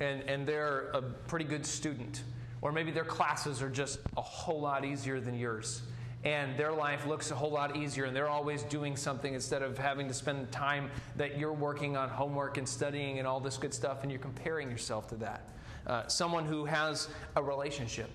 and, 0.00 0.22
and 0.22 0.46
they're 0.46 0.88
a 0.94 1.02
pretty 1.02 1.44
good 1.44 1.66
student. 1.66 2.22
Or 2.62 2.72
maybe 2.72 2.90
their 2.90 3.04
classes 3.04 3.60
are 3.60 3.68
just 3.68 3.98
a 4.16 4.22
whole 4.22 4.62
lot 4.62 4.86
easier 4.86 5.20
than 5.20 5.34
yours. 5.34 5.82
And 6.24 6.56
their 6.56 6.72
life 6.72 7.06
looks 7.06 7.30
a 7.30 7.36
whole 7.36 7.52
lot 7.52 7.76
easier, 7.76 8.04
and 8.04 8.14
they're 8.14 8.28
always 8.28 8.64
doing 8.64 8.96
something 8.96 9.34
instead 9.34 9.62
of 9.62 9.78
having 9.78 10.08
to 10.08 10.14
spend 10.14 10.42
the 10.42 10.50
time 10.50 10.90
that 11.16 11.38
you're 11.38 11.52
working 11.52 11.96
on 11.96 12.08
homework 12.08 12.58
and 12.58 12.68
studying 12.68 13.18
and 13.18 13.28
all 13.28 13.38
this 13.38 13.56
good 13.56 13.72
stuff, 13.72 14.02
and 14.02 14.10
you're 14.10 14.20
comparing 14.20 14.68
yourself 14.68 15.06
to 15.08 15.14
that. 15.16 15.48
Uh, 15.86 16.06
someone 16.08 16.44
who 16.44 16.64
has 16.64 17.08
a 17.36 17.42
relationship, 17.42 18.10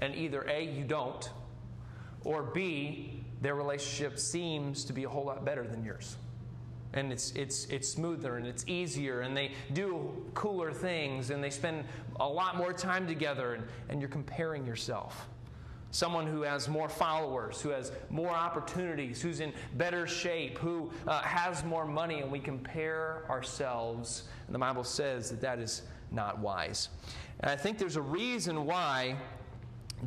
and 0.00 0.14
either 0.14 0.42
A, 0.42 0.64
you 0.64 0.84
don't, 0.84 1.30
or 2.24 2.42
B, 2.42 3.24
their 3.40 3.54
relationship 3.54 4.18
seems 4.18 4.84
to 4.84 4.92
be 4.92 5.04
a 5.04 5.08
whole 5.08 5.24
lot 5.24 5.44
better 5.44 5.66
than 5.66 5.82
yours. 5.82 6.16
And 6.92 7.10
it's, 7.10 7.32
it's, 7.32 7.64
it's 7.66 7.88
smoother 7.88 8.36
and 8.36 8.46
it's 8.46 8.64
easier, 8.68 9.22
and 9.22 9.34
they 9.34 9.52
do 9.72 10.12
cooler 10.34 10.72
things, 10.72 11.30
and 11.30 11.42
they 11.42 11.50
spend 11.50 11.84
a 12.20 12.28
lot 12.28 12.56
more 12.56 12.72
time 12.72 13.06
together, 13.06 13.54
and, 13.54 13.64
and 13.88 14.00
you're 14.00 14.10
comparing 14.10 14.66
yourself 14.66 15.26
someone 15.94 16.26
who 16.26 16.42
has 16.42 16.68
more 16.68 16.88
followers, 16.88 17.60
who 17.60 17.68
has 17.68 17.92
more 18.10 18.30
opportunities, 18.30 19.22
who's 19.22 19.38
in 19.38 19.52
better 19.74 20.08
shape, 20.08 20.58
who 20.58 20.90
uh, 21.06 21.20
has 21.20 21.62
more 21.62 21.86
money, 21.86 22.20
and 22.20 22.32
we 22.32 22.40
compare 22.40 23.22
ourselves. 23.30 24.24
And 24.46 24.54
the 24.54 24.58
Bible 24.58 24.82
says 24.82 25.30
that 25.30 25.40
that 25.42 25.60
is 25.60 25.82
not 26.10 26.40
wise. 26.40 26.88
And 27.38 27.50
I 27.50 27.54
think 27.54 27.78
there's 27.78 27.94
a 27.94 28.02
reason 28.02 28.66
why 28.66 29.14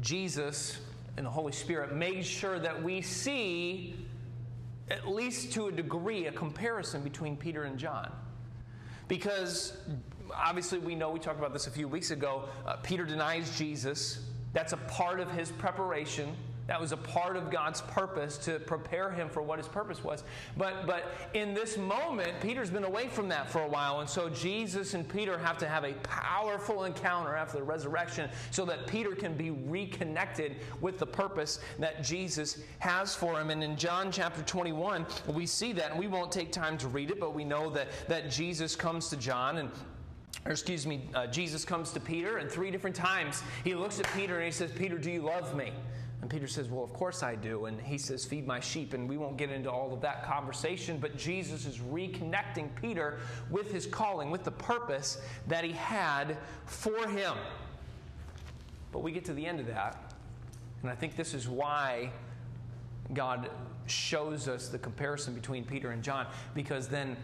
Jesus 0.01 0.77
and 1.15 1.25
the 1.25 1.29
Holy 1.29 1.53
Spirit 1.53 1.95
made 1.95 2.25
sure 2.25 2.59
that 2.59 2.83
we 2.83 3.01
see, 3.01 3.95
at 4.91 5.07
least 5.07 5.53
to 5.53 5.67
a 5.67 5.71
degree, 5.71 6.25
a 6.25 6.33
comparison 6.33 7.01
between 7.01 7.37
Peter 7.37 7.63
and 7.63 7.77
John. 7.77 8.11
Because 9.07 9.77
obviously, 10.35 10.79
we 10.79 10.95
know, 10.95 11.11
we 11.11 11.19
talked 11.21 11.39
about 11.39 11.53
this 11.53 11.67
a 11.67 11.71
few 11.71 11.87
weeks 11.87 12.11
ago, 12.11 12.49
uh, 12.65 12.75
Peter 12.83 13.05
denies 13.05 13.57
Jesus. 13.57 14.19
That's 14.57 14.73
a 14.73 14.77
part 14.77 15.19
of 15.19 15.29
his 15.33 15.51
preparation 15.51 16.35
that 16.65 16.81
was 16.81 16.91
a 16.91 16.97
part 16.97 17.37
of 17.37 17.51
God's 17.51 17.81
purpose 17.81 18.39
to 18.39 18.57
prepare 18.57 19.11
him 19.11 19.29
for 19.29 19.43
what 19.43 19.59
his 19.59 19.67
purpose 19.67 20.03
was. 20.03 20.23
But, 20.57 20.87
but 20.87 21.11
in 21.35 21.53
this 21.53 21.77
moment, 21.77 22.33
Peter's 22.41 22.71
been 22.71 22.83
away 22.83 23.07
from 23.07 23.29
that 23.29 23.51
for 23.51 23.61
a 23.61 23.67
while. 23.67 23.99
And 23.99 24.09
so 24.09 24.29
Jesus 24.29 24.95
and 24.95 25.07
Peter 25.07 25.37
have 25.37 25.59
to 25.59 25.67
have 25.67 25.83
a 25.83 25.93
powerful 26.01 26.85
encounter 26.85 27.35
after 27.35 27.59
the 27.59 27.63
resurrection 27.63 28.31
so 28.49 28.65
that 28.65 28.87
Peter 28.87 29.11
can 29.11 29.35
be 29.35 29.51
reconnected 29.51 30.55
with 30.81 30.97
the 30.97 31.05
purpose 31.05 31.59
that 31.77 32.03
Jesus 32.03 32.63
has 32.79 33.13
for 33.13 33.39
him. 33.39 33.51
And 33.51 33.63
in 33.63 33.77
John 33.77 34.11
chapter 34.11 34.41
21, 34.41 35.05
we 35.27 35.45
see 35.45 35.71
that. 35.73 35.91
And 35.91 35.99
we 35.99 36.07
won't 36.07 36.31
take 36.31 36.51
time 36.51 36.79
to 36.79 36.87
read 36.87 37.11
it, 37.11 37.19
but 37.19 37.35
we 37.35 37.45
know 37.45 37.69
that, 37.69 37.89
that 38.07 38.31
Jesus 38.31 38.75
comes 38.75 39.07
to 39.09 39.17
John 39.17 39.59
and 39.59 39.69
or 40.47 40.51
excuse 40.51 40.87
me, 40.87 41.01
uh, 41.13 41.27
Jesus 41.27 41.65
comes 41.65 41.91
to 41.91 41.99
Peter, 41.99 42.37
and 42.37 42.49
three 42.49 42.71
different 42.71 42.95
times 42.95 43.43
he 43.65 43.75
looks 43.75 43.99
at 43.99 44.07
Peter 44.15 44.35
and 44.35 44.45
he 44.45 44.51
says, 44.51 44.71
Peter, 44.71 44.97
do 44.97 45.11
you 45.11 45.21
love 45.21 45.53
me? 45.53 45.73
And 46.21 46.29
Peter 46.29 46.47
says, 46.47 46.69
Well, 46.69 46.85
of 46.85 46.93
course 46.93 47.21
I 47.21 47.35
do. 47.35 47.65
And 47.65 47.81
he 47.81 47.97
says, 47.97 48.23
Feed 48.23 48.47
my 48.47 48.61
sheep. 48.61 48.93
And 48.93 49.09
we 49.09 49.17
won't 49.17 49.35
get 49.35 49.51
into 49.51 49.69
all 49.69 49.93
of 49.93 49.99
that 50.01 50.23
conversation, 50.23 50.99
but 50.99 51.17
Jesus 51.17 51.65
is 51.65 51.79
reconnecting 51.79 52.69
Peter 52.81 53.19
with 53.51 53.71
his 53.71 53.85
calling, 53.85 54.31
with 54.31 54.45
the 54.45 54.51
purpose 54.51 55.21
that 55.47 55.65
he 55.65 55.73
had 55.73 56.37
for 56.65 57.07
him. 57.09 57.33
But 58.93 59.03
we 59.03 59.11
get 59.11 59.25
to 59.25 59.33
the 59.33 59.45
end 59.45 59.59
of 59.59 59.67
that, 59.67 60.13
and 60.81 60.89
I 60.89 60.95
think 60.95 61.17
this 61.17 61.33
is 61.33 61.49
why 61.49 62.09
God 63.13 63.49
shows 63.85 64.47
us 64.47 64.69
the 64.69 64.79
comparison 64.79 65.33
between 65.33 65.65
Peter 65.65 65.91
and 65.91 66.01
John, 66.01 66.25
because 66.55 66.87
then 66.87 67.17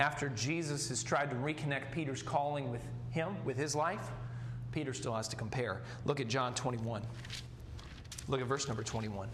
after 0.00 0.28
Jesus 0.30 0.88
has 0.88 1.02
tried 1.02 1.30
to 1.30 1.36
reconnect 1.36 1.90
Peter's 1.92 2.22
calling 2.22 2.70
with 2.70 2.82
him, 3.10 3.36
with 3.44 3.56
his 3.56 3.74
life, 3.74 4.10
Peter 4.70 4.94
still 4.94 5.14
has 5.14 5.28
to 5.28 5.36
compare. 5.36 5.80
Look 6.04 6.20
at 6.20 6.28
John 6.28 6.54
21. 6.54 7.02
Look 8.28 8.40
at 8.40 8.46
verse 8.46 8.68
number 8.68 8.82
21. 8.82 9.28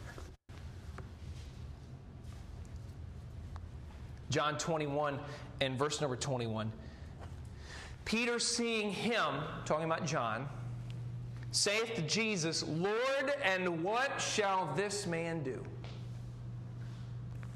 John 4.31 4.57
21 4.57 5.18
and 5.61 5.79
verse 5.79 6.00
number 6.00 6.16
21. 6.16 6.72
Peter, 8.05 8.38
seeing 8.38 8.90
him, 8.90 9.42
talking 9.64 9.85
about 9.85 10.07
John, 10.07 10.48
saith 11.53 11.94
to 11.94 12.03
Jesus, 12.03 12.64
Lord, 12.64 13.33
and 13.42 13.83
what 13.83 14.20
shall 14.20 14.72
this 14.74 15.07
man 15.07 15.42
do? 15.42 15.64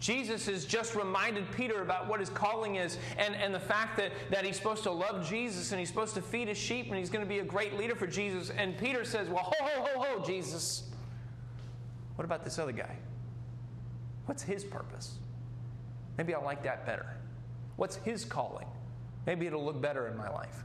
Jesus 0.00 0.46
has 0.46 0.64
just 0.64 0.94
reminded 0.94 1.50
Peter 1.52 1.82
about 1.82 2.08
what 2.08 2.20
his 2.20 2.28
calling 2.28 2.76
is 2.76 2.98
and, 3.16 3.34
and 3.34 3.52
the 3.52 3.60
fact 3.60 3.96
that, 3.96 4.12
that 4.30 4.44
he's 4.44 4.56
supposed 4.56 4.84
to 4.84 4.92
love 4.92 5.28
Jesus 5.28 5.72
and 5.72 5.80
he's 5.80 5.88
supposed 5.88 6.14
to 6.14 6.22
feed 6.22 6.46
his 6.46 6.58
sheep 6.58 6.86
and 6.86 6.96
he's 6.96 7.10
going 7.10 7.24
to 7.24 7.28
be 7.28 7.40
a 7.40 7.44
great 7.44 7.76
leader 7.76 7.96
for 7.96 8.06
Jesus. 8.06 8.50
And 8.50 8.78
Peter 8.78 9.04
says, 9.04 9.28
Well, 9.28 9.42
ho, 9.42 9.54
ho, 9.60 9.86
ho, 9.86 10.04
ho, 10.04 10.24
Jesus. 10.24 10.84
What 12.14 12.24
about 12.24 12.44
this 12.44 12.58
other 12.58 12.72
guy? 12.72 12.96
What's 14.26 14.42
his 14.42 14.64
purpose? 14.64 15.18
Maybe 16.16 16.34
I'll 16.34 16.44
like 16.44 16.62
that 16.62 16.84
better. 16.86 17.06
What's 17.76 17.96
his 17.96 18.24
calling? 18.24 18.66
Maybe 19.26 19.46
it'll 19.46 19.64
look 19.64 19.80
better 19.80 20.08
in 20.08 20.16
my 20.16 20.28
life. 20.28 20.64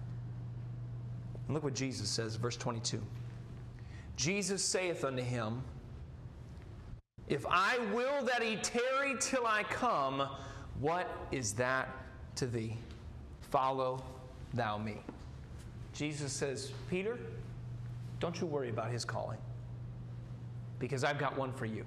And 1.47 1.53
look 1.53 1.63
what 1.63 1.75
Jesus 1.75 2.09
says, 2.09 2.35
verse 2.35 2.57
22. 2.57 3.01
Jesus 4.15 4.63
saith 4.63 5.03
unto 5.03 5.21
him, 5.23 5.63
If 7.27 7.45
I 7.49 7.79
will 7.93 8.23
that 8.25 8.43
he 8.43 8.57
tarry 8.57 9.15
till 9.19 9.45
I 9.45 9.63
come, 9.63 10.27
what 10.79 11.09
is 11.31 11.53
that 11.53 11.89
to 12.35 12.47
thee? 12.47 12.77
Follow 13.49 14.03
thou 14.53 14.77
me. 14.77 14.97
Jesus 15.93 16.33
says, 16.33 16.71
Peter, 16.89 17.17
don't 18.19 18.39
you 18.39 18.47
worry 18.47 18.69
about 18.69 18.91
his 18.91 19.05
calling 19.05 19.37
because 20.79 21.03
I've 21.03 21.19
got 21.19 21.37
one 21.37 21.53
for 21.53 21.65
you. 21.65 21.85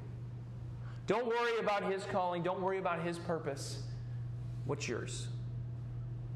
Don't 1.07 1.27
worry 1.27 1.59
about 1.61 1.91
his 1.91 2.05
calling, 2.05 2.43
don't 2.43 2.61
worry 2.61 2.79
about 2.79 3.03
his 3.03 3.19
purpose. 3.19 3.83
What's 4.65 4.89
yours? 4.89 5.29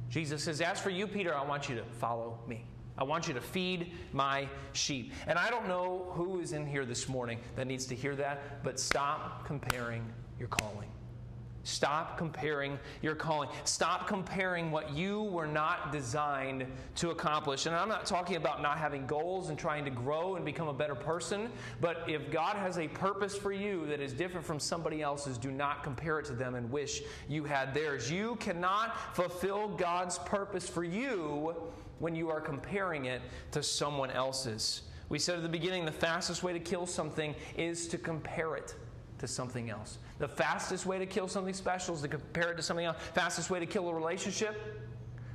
Jesus 0.08 0.42
says, 0.42 0.60
As 0.60 0.78
for 0.78 0.90
you, 0.90 1.06
Peter, 1.06 1.34
I 1.34 1.44
want 1.44 1.68
you 1.68 1.76
to 1.76 1.84
follow 1.98 2.38
me. 2.46 2.64
I 3.00 3.04
want 3.04 3.26
you 3.26 3.34
to 3.34 3.40
feed 3.40 3.92
my 4.12 4.46
sheep. 4.72 5.12
And 5.26 5.38
I 5.38 5.48
don't 5.48 5.66
know 5.66 6.12
who 6.12 6.40
is 6.40 6.52
in 6.52 6.66
here 6.66 6.84
this 6.84 7.08
morning 7.08 7.40
that 7.56 7.66
needs 7.66 7.86
to 7.86 7.94
hear 7.94 8.14
that, 8.16 8.62
but 8.62 8.78
stop 8.78 9.46
comparing 9.46 10.04
your 10.38 10.48
calling. 10.48 10.88
Stop 11.62 12.16
comparing 12.16 12.78
your 13.02 13.14
calling. 13.14 13.48
Stop 13.64 14.06
comparing 14.06 14.70
what 14.70 14.94
you 14.94 15.24
were 15.24 15.46
not 15.46 15.92
designed 15.92 16.66
to 16.96 17.10
accomplish. 17.10 17.66
And 17.66 17.76
I'm 17.76 17.88
not 17.88 18.06
talking 18.06 18.36
about 18.36 18.62
not 18.62 18.78
having 18.78 19.06
goals 19.06 19.50
and 19.50 19.58
trying 19.58 19.84
to 19.84 19.90
grow 19.90 20.36
and 20.36 20.44
become 20.44 20.68
a 20.68 20.72
better 20.72 20.94
person, 20.94 21.50
but 21.80 22.04
if 22.08 22.30
God 22.30 22.56
has 22.56 22.78
a 22.78 22.88
purpose 22.88 23.36
for 23.36 23.52
you 23.52 23.86
that 23.86 24.00
is 24.00 24.12
different 24.14 24.46
from 24.46 24.58
somebody 24.58 25.02
else's, 25.02 25.36
do 25.36 25.50
not 25.50 25.82
compare 25.84 26.18
it 26.18 26.24
to 26.26 26.32
them 26.32 26.54
and 26.54 26.70
wish 26.70 27.02
you 27.28 27.44
had 27.44 27.74
theirs. 27.74 28.10
You 28.10 28.36
cannot 28.36 29.14
fulfill 29.14 29.68
God's 29.68 30.18
purpose 30.18 30.68
for 30.68 30.84
you 30.84 31.54
when 31.98 32.14
you 32.14 32.30
are 32.30 32.40
comparing 32.40 33.04
it 33.04 33.20
to 33.52 33.62
someone 33.62 34.10
else's. 34.10 34.82
We 35.10 35.18
said 35.18 35.36
at 35.36 35.42
the 35.42 35.48
beginning 35.48 35.84
the 35.84 35.92
fastest 35.92 36.42
way 36.42 36.52
to 36.54 36.60
kill 36.60 36.86
something 36.86 37.34
is 37.56 37.86
to 37.88 37.98
compare 37.98 38.56
it 38.56 38.74
to 39.18 39.28
something 39.28 39.68
else. 39.68 39.98
The 40.20 40.28
fastest 40.28 40.86
way 40.86 40.98
to 40.98 41.06
kill 41.06 41.26
something 41.26 41.54
special 41.54 41.94
is 41.94 42.02
to 42.02 42.08
compare 42.08 42.52
it 42.52 42.56
to 42.56 42.62
something 42.62 42.86
else. 42.86 42.98
The 43.14 43.20
fastest 43.20 43.50
way 43.50 43.58
to 43.58 43.66
kill 43.66 43.88
a 43.88 43.94
relationship. 43.94 44.54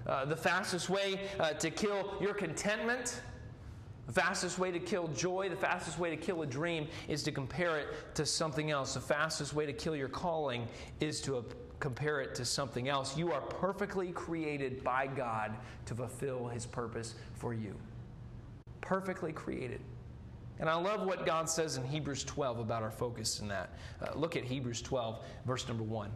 Uh, 0.07 0.23
the 0.23 0.35
fastest 0.35 0.89
way 0.89 1.19
uh, 1.39 1.49
to 1.53 1.69
kill 1.69 2.13
your 2.21 2.33
contentment. 2.33 3.21
The 4.05 4.13
fastest 4.13 4.59
way 4.59 4.71
to 4.71 4.79
kill 4.79 5.07
joy, 5.09 5.49
the 5.49 5.55
fastest 5.55 5.97
way 5.97 6.11
to 6.11 6.15
kill 6.15 6.43
a 6.43 6.45
dream 6.45 6.87
is 7.07 7.23
to 7.23 7.31
compare 7.31 7.79
it 7.79 7.87
to 8.13 8.25
something 8.25 8.69
else. 8.69 8.93
The 8.93 9.01
fastest 9.01 9.53
way 9.53 9.65
to 9.65 9.73
kill 9.73 9.95
your 9.95 10.07
calling 10.07 10.67
is 10.99 11.19
to 11.21 11.43
compare 11.79 12.21
it 12.21 12.35
to 12.35 12.45
something 12.45 12.87
else. 12.87 13.17
You 13.17 13.33
are 13.33 13.41
perfectly 13.41 14.11
created 14.11 14.83
by 14.83 15.07
God 15.07 15.55
to 15.87 15.95
fulfill 15.95 16.47
His 16.47 16.65
purpose 16.67 17.15
for 17.33 17.53
you 17.53 17.75
perfectly 18.85 19.33
created. 19.33 19.81
And 20.59 20.69
I 20.69 20.75
love 20.75 21.05
what 21.05 21.25
God 21.25 21.49
says 21.49 21.77
in 21.77 21.83
Hebrews 21.83 22.23
12 22.23 22.59
about 22.59 22.81
our 22.81 22.91
focus 22.91 23.39
in 23.39 23.47
that. 23.49 23.71
Uh, 24.01 24.17
look 24.17 24.35
at 24.35 24.43
Hebrews 24.43 24.81
12, 24.81 25.23
verse 25.45 25.67
number 25.67 25.83
1. 25.83 26.09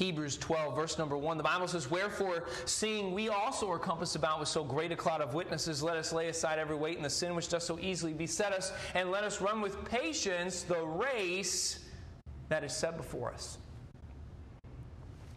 Hebrews 0.00 0.38
12, 0.38 0.74
verse 0.74 0.96
number 0.96 1.18
1, 1.18 1.36
the 1.36 1.42
Bible 1.42 1.68
says, 1.68 1.90
Wherefore, 1.90 2.44
seeing 2.64 3.12
we 3.12 3.28
also 3.28 3.70
are 3.70 3.78
compassed 3.78 4.16
about 4.16 4.40
with 4.40 4.48
so 4.48 4.64
great 4.64 4.92
a 4.92 4.96
cloud 4.96 5.20
of 5.20 5.34
witnesses, 5.34 5.82
let 5.82 5.98
us 5.98 6.10
lay 6.10 6.28
aside 6.28 6.58
every 6.58 6.74
weight 6.74 6.96
and 6.96 7.04
the 7.04 7.10
sin 7.10 7.34
which 7.34 7.50
does 7.50 7.64
so 7.64 7.78
easily 7.78 8.14
beset 8.14 8.52
us, 8.54 8.72
and 8.94 9.10
let 9.10 9.24
us 9.24 9.42
run 9.42 9.60
with 9.60 9.84
patience 9.84 10.62
the 10.62 10.82
race 10.82 11.80
that 12.48 12.64
is 12.64 12.74
set 12.74 12.96
before 12.96 13.30
us. 13.30 13.58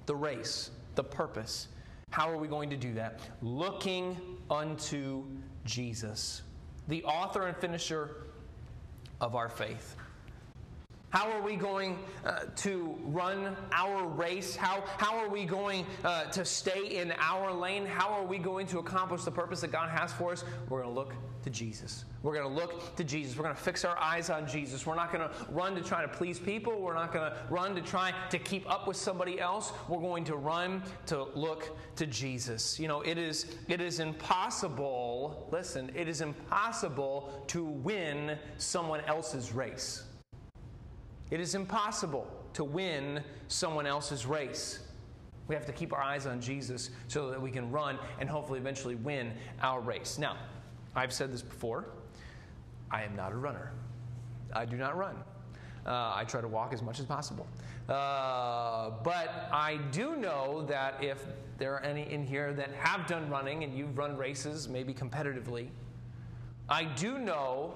The 0.06 0.16
race, 0.16 0.72
the 0.96 1.04
purpose. 1.04 1.68
How 2.12 2.30
are 2.30 2.38
we 2.38 2.48
going 2.48 2.70
to 2.70 2.78
do 2.78 2.94
that? 2.94 3.20
Looking 3.42 4.16
unto 4.50 5.26
Jesus, 5.66 6.42
the 6.88 7.04
author 7.04 7.48
and 7.48 7.58
finisher 7.58 8.26
of 9.22 9.36
our 9.36 9.50
faith. 9.50 9.96
How 11.10 11.32
are 11.32 11.42
we 11.42 11.56
going 11.56 12.00
uh, 12.26 12.46
to 12.56 12.98
run 13.04 13.56
our 13.72 14.08
race? 14.08 14.56
How, 14.56 14.84
how 14.98 15.16
are 15.18 15.30
we 15.30 15.46
going 15.46 15.86
uh, 16.04 16.24
to 16.32 16.44
stay 16.44 16.98
in 16.98 17.14
our 17.20 17.54
lane? 17.54 17.86
How 17.86 18.10
are 18.10 18.26
we 18.26 18.40
going 18.40 18.66
to 18.68 18.80
accomplish 18.80 19.24
the 19.24 19.30
purpose 19.30 19.62
that 19.62 19.72
God 19.72 19.92
has 19.92 20.12
for 20.12 20.32
us? 20.32 20.44
We're 20.70 20.82
going 20.82 20.92
to 20.92 21.00
look 21.00 21.14
to 21.44 21.50
Jesus. 21.50 22.06
We're 22.22 22.34
going 22.34 22.48
to 22.48 22.54
look 22.54 22.96
to 22.96 23.04
Jesus. 23.04 23.38
We're 23.38 23.44
going 23.44 23.56
to 23.56 23.62
fix 23.62 23.86
our 23.86 23.98
eyes 23.98 24.30
on 24.30 24.48
Jesus. 24.48 24.86
We're 24.86 24.96
not 24.96 25.12
going 25.12 25.28
to 25.28 25.36
run 25.50 25.76
to 25.76 25.82
try 25.82 26.02
to 26.02 26.08
please 26.08 26.40
people. 26.40 26.80
We're 26.80 26.94
not 26.94 27.14
going 27.14 27.32
to 27.32 27.38
run 27.50 27.76
to 27.76 27.82
try 27.82 28.14
to 28.30 28.40
keep 28.40 28.70
up 28.70 28.88
with 28.88 28.98
somebody 28.98 29.40
else. 29.40 29.74
We're 29.88 30.00
going 30.00 30.24
to 30.26 30.36
run 30.36 30.84
to 31.08 31.26
look 31.36 31.78
to 31.98 32.06
Jesus. 32.08 32.80
You 32.80 32.88
know, 32.88 33.02
it 33.02 33.18
is 33.18 33.56
it 33.68 33.82
is 33.82 34.00
impossible, 34.00 35.48
listen, 35.52 35.92
it 35.96 36.08
is 36.08 36.22
impossible 36.22 37.44
to 37.48 37.64
win 37.64 38.38
someone 38.58 39.02
else's 39.02 39.52
race. 39.52 40.04
It 41.32 41.40
is 41.40 41.56
impossible 41.56 42.28
to 42.54 42.64
win 42.64 43.24
someone 43.48 43.88
else's 43.88 44.26
race. 44.26 44.80
We 45.48 45.56
have 45.56 45.66
to 45.66 45.74
keep 45.74 45.92
our 45.92 46.02
eyes 46.02 46.26
on 46.26 46.40
Jesus 46.40 46.90
so 47.08 47.30
that 47.30 47.42
we 47.42 47.52
can 47.52 47.70
run 47.70 48.00
and 48.20 48.30
hopefully 48.30 48.60
eventually 48.60 48.96
win 48.96 49.34
our 49.62 49.82
race. 49.82 50.18
Now, 50.18 50.38
I've 50.96 51.14
said 51.14 51.32
this 51.32 51.42
before 51.42 51.86
I 52.92 53.04
am 53.04 53.16
not 53.16 53.32
a 53.32 53.36
runner, 53.36 53.72
I 54.54 54.66
do 54.66 54.78
not 54.78 54.96
run. 54.98 55.16
Uh, 55.86 56.14
I 56.16 56.24
try 56.24 56.40
to 56.40 56.48
walk 56.48 56.72
as 56.72 56.82
much 56.82 57.00
as 57.00 57.06
possible. 57.06 57.46
Uh, 57.90 58.92
but 59.04 59.50
I 59.52 59.80
do 59.92 60.16
know 60.16 60.64
that 60.68 61.04
if 61.04 61.26
there 61.58 61.74
are 61.74 61.82
any 61.82 62.10
in 62.10 62.24
here 62.24 62.54
that 62.54 62.74
have 62.76 63.06
done 63.06 63.30
running 63.30 63.64
and 63.66 63.78
you've 63.78 63.98
run 63.98 64.16
races, 64.16 64.70
maybe 64.70 64.94
competitively, 64.94 65.68
I 66.70 66.86
do 66.86 67.18
know 67.18 67.74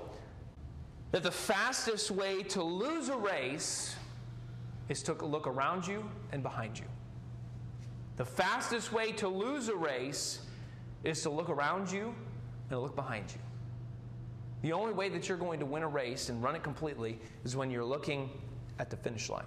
that 1.12 1.24
the 1.24 1.32
fastest 1.32 2.12
way 2.12 2.44
to 2.44 2.64
lose 2.64 3.10
a 3.10 3.18
race 3.18 3.96
is 4.88 5.04
to 5.04 5.14
look 5.14 5.48
around 5.48 5.86
you 5.86 6.10
and 6.32 6.42
behind 6.42 6.80
you. 6.80 6.86
The 8.16 8.26
fastest 8.26 8.94
way 8.94 9.12
to 9.14 9.28
lose 9.28 9.68
a 9.68 9.76
race 9.76 10.40
is 11.04 11.22
to 11.24 11.30
look 11.30 11.50
around 11.50 11.92
you 11.92 12.16
and 12.70 12.80
look 12.80 12.96
behind 12.96 13.32
you. 13.32 13.40
The 14.62 14.74
only 14.74 14.94
way 14.94 15.10
that 15.10 15.30
you're 15.30 15.38
going 15.38 15.60
to 15.60 15.66
win 15.66 15.84
a 15.84 15.88
race 15.88 16.30
and 16.30 16.42
run 16.42 16.56
it 16.56 16.64
completely 16.64 17.20
is 17.44 17.56
when 17.56 17.70
you're 17.70 17.86
looking 17.86 18.30
at 18.80 18.90
the 18.90 18.98
finish 18.98 19.30
line. 19.30 19.46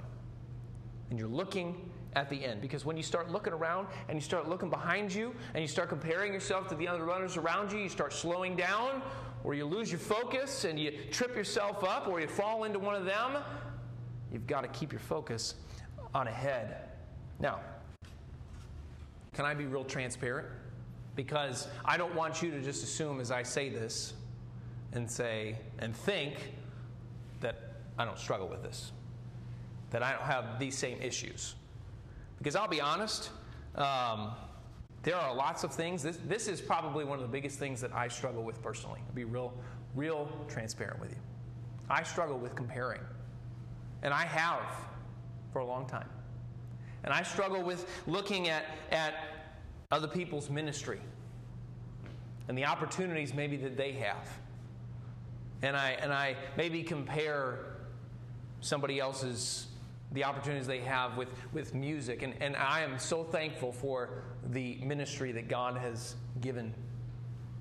And 1.11 1.19
you're 1.19 1.29
looking 1.29 1.91
at 2.15 2.31
the 2.31 2.45
end. 2.45 2.61
Because 2.61 2.85
when 2.85 2.97
you 2.97 3.03
start 3.03 3.31
looking 3.31 3.53
around 3.53 3.89
and 4.09 4.17
you 4.17 4.23
start 4.23 4.49
looking 4.49 4.71
behind 4.71 5.13
you 5.13 5.35
and 5.55 5.63
you 5.63 5.69
start 5.69 5.89
comparing 5.89 6.33
yourself 6.33 6.69
to 6.69 6.75
the 6.77 6.87
other 6.87 7.05
runners 7.05 7.37
around 7.37 7.73
you, 7.73 7.79
you 7.79 7.89
start 7.89 8.13
slowing 8.13 8.57
down 8.57 9.03
or 9.45 9.55
you 9.55 9.65
lose 9.65 9.91
your 9.91 9.99
focus 9.99 10.65
and 10.65 10.79
you 10.79 10.93
trip 11.11 11.35
yourself 11.35 11.83
up, 11.85 12.09
or 12.09 12.21
you 12.21 12.27
fall 12.27 12.65
into 12.65 12.79
one 12.79 12.95
of 12.95 13.05
them, 13.05 13.43
you've 14.33 14.47
got 14.47 14.63
to 14.63 14.69
keep 14.69 14.93
your 14.93 15.01
focus 15.01 15.55
on 16.15 16.29
ahead. 16.29 16.89
Now, 17.39 17.61
can 19.33 19.45
I 19.45 19.55
be 19.55 19.65
real 19.65 19.85
transparent? 19.85 20.49
Because 21.21 21.69
I 21.85 21.99
don't 21.99 22.15
want 22.15 22.41
you 22.41 22.51
to 22.51 22.63
just 22.63 22.83
assume 22.83 23.21
as 23.21 23.31
I 23.31 23.43
say 23.43 23.69
this 23.69 24.15
and 24.95 25.09
say 25.11 25.59
and 25.79 25.95
think 25.95 26.55
that 27.43 27.75
I 27.99 28.07
don't 28.07 28.19
struggle 28.19 28.49
with 28.49 28.63
this, 28.63 28.93
that 29.91 30.03
I 30.03 30.13
don't 30.13 30.23
have 30.23 30.59
these 30.59 30.79
same 30.79 30.99
issues. 31.03 31.57
Because 32.39 32.57
I'll 32.57 32.69
be 32.69 32.81
honest, 32.81 33.33
um, 33.75 34.31
there 35.03 35.15
are 35.15 35.35
lots 35.35 35.63
of 35.63 35.75
things. 35.75 36.03
This, 36.03 36.19
this 36.27 36.49
is 36.49 36.59
probably 36.59 37.05
one 37.05 37.19
of 37.19 37.23
the 37.23 37.31
biggest 37.31 37.59
things 37.59 37.83
that 37.83 37.93
I 37.95 38.09
struggle 38.09 38.43
with 38.43 38.63
personally. 38.63 39.01
I'll 39.07 39.15
be 39.15 39.25
real, 39.25 39.53
real 39.95 40.27
transparent 40.49 41.01
with 41.01 41.11
you. 41.11 41.19
I 41.91 42.03
struggle 42.03 42.39
with 42.39 42.55
comparing. 42.55 43.03
And 44.03 44.15
I 44.15 44.25
have 44.25 44.63
for 45.53 45.59
a 45.59 45.67
long 45.67 45.87
time. 45.87 46.09
And 47.05 47.13
I 47.13 47.23
struggle 47.25 47.63
with 47.63 47.87
looking 48.07 48.49
at, 48.49 48.65
at 48.91 49.40
other 49.91 50.09
people's 50.09 50.49
ministry 50.49 51.01
and 52.49 52.57
the 52.57 52.65
opportunities 52.65 53.35
maybe 53.35 53.57
that 53.57 53.77
they 53.77 53.93
have. 53.93 54.29
And 55.63 55.77
I, 55.77 55.91
and 56.01 56.13
I 56.13 56.37
maybe 56.57 56.83
compare 56.83 57.59
somebody 58.61 58.99
else's 59.01 59.67
the 60.13 60.25
opportunities 60.25 60.67
they 60.67 60.81
have 60.81 61.17
with, 61.17 61.29
with 61.53 61.75
music. 61.75 62.23
And, 62.23 62.35
and 62.41 62.57
I 62.57 62.81
am 62.81 62.99
so 62.99 63.23
thankful 63.23 63.71
for 63.71 64.25
the 64.51 64.77
ministry 64.83 65.33
that 65.33 65.49
God 65.49 65.77
has 65.77 66.17
given 66.41 66.75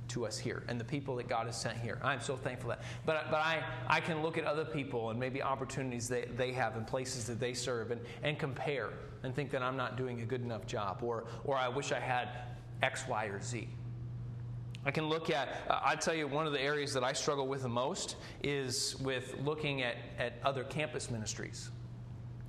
to 0.09 0.25
us 0.25 0.37
here 0.37 0.63
and 0.67 0.79
the 0.79 0.85
people 0.85 1.15
that 1.15 1.27
God 1.27 1.45
has 1.45 1.59
sent 1.59 1.77
here. 1.77 1.99
I'm 2.03 2.21
so 2.21 2.35
thankful 2.35 2.69
that. 2.69 2.81
But, 3.05 3.31
but 3.31 3.37
I, 3.37 3.63
I 3.87 3.99
can 3.99 4.21
look 4.21 4.37
at 4.37 4.43
other 4.43 4.65
people 4.65 5.09
and 5.09 5.19
maybe 5.19 5.41
opportunities 5.41 6.07
that 6.09 6.37
they 6.37 6.51
have 6.53 6.75
and 6.75 6.85
places 6.85 7.25
that 7.25 7.39
they 7.39 7.53
serve 7.53 7.91
and, 7.91 8.01
and 8.23 8.37
compare 8.37 8.89
and 9.23 9.35
think 9.35 9.51
that 9.51 9.61
I'm 9.61 9.77
not 9.77 9.97
doing 9.97 10.21
a 10.21 10.25
good 10.25 10.41
enough 10.41 10.65
job 10.65 10.99
or, 11.01 11.25
or 11.43 11.57
I 11.57 11.67
wish 11.67 11.91
I 11.91 11.99
had 11.99 12.29
X, 12.81 13.05
Y, 13.07 13.25
or 13.25 13.41
Z. 13.41 13.67
I 14.85 14.91
can 14.91 15.09
look 15.09 15.29
at, 15.29 15.49
uh, 15.69 15.79
i 15.83 15.95
tell 15.95 16.13
you, 16.13 16.27
one 16.27 16.47
of 16.47 16.53
the 16.53 16.61
areas 16.61 16.93
that 16.93 17.03
I 17.03 17.11
struggle 17.13 17.47
with 17.47 17.63
the 17.63 17.69
most 17.69 18.15
is 18.43 18.95
with 19.01 19.35
looking 19.43 19.81
at, 19.81 19.97
at 20.17 20.33
other 20.43 20.63
campus 20.63 21.11
ministries 21.11 21.69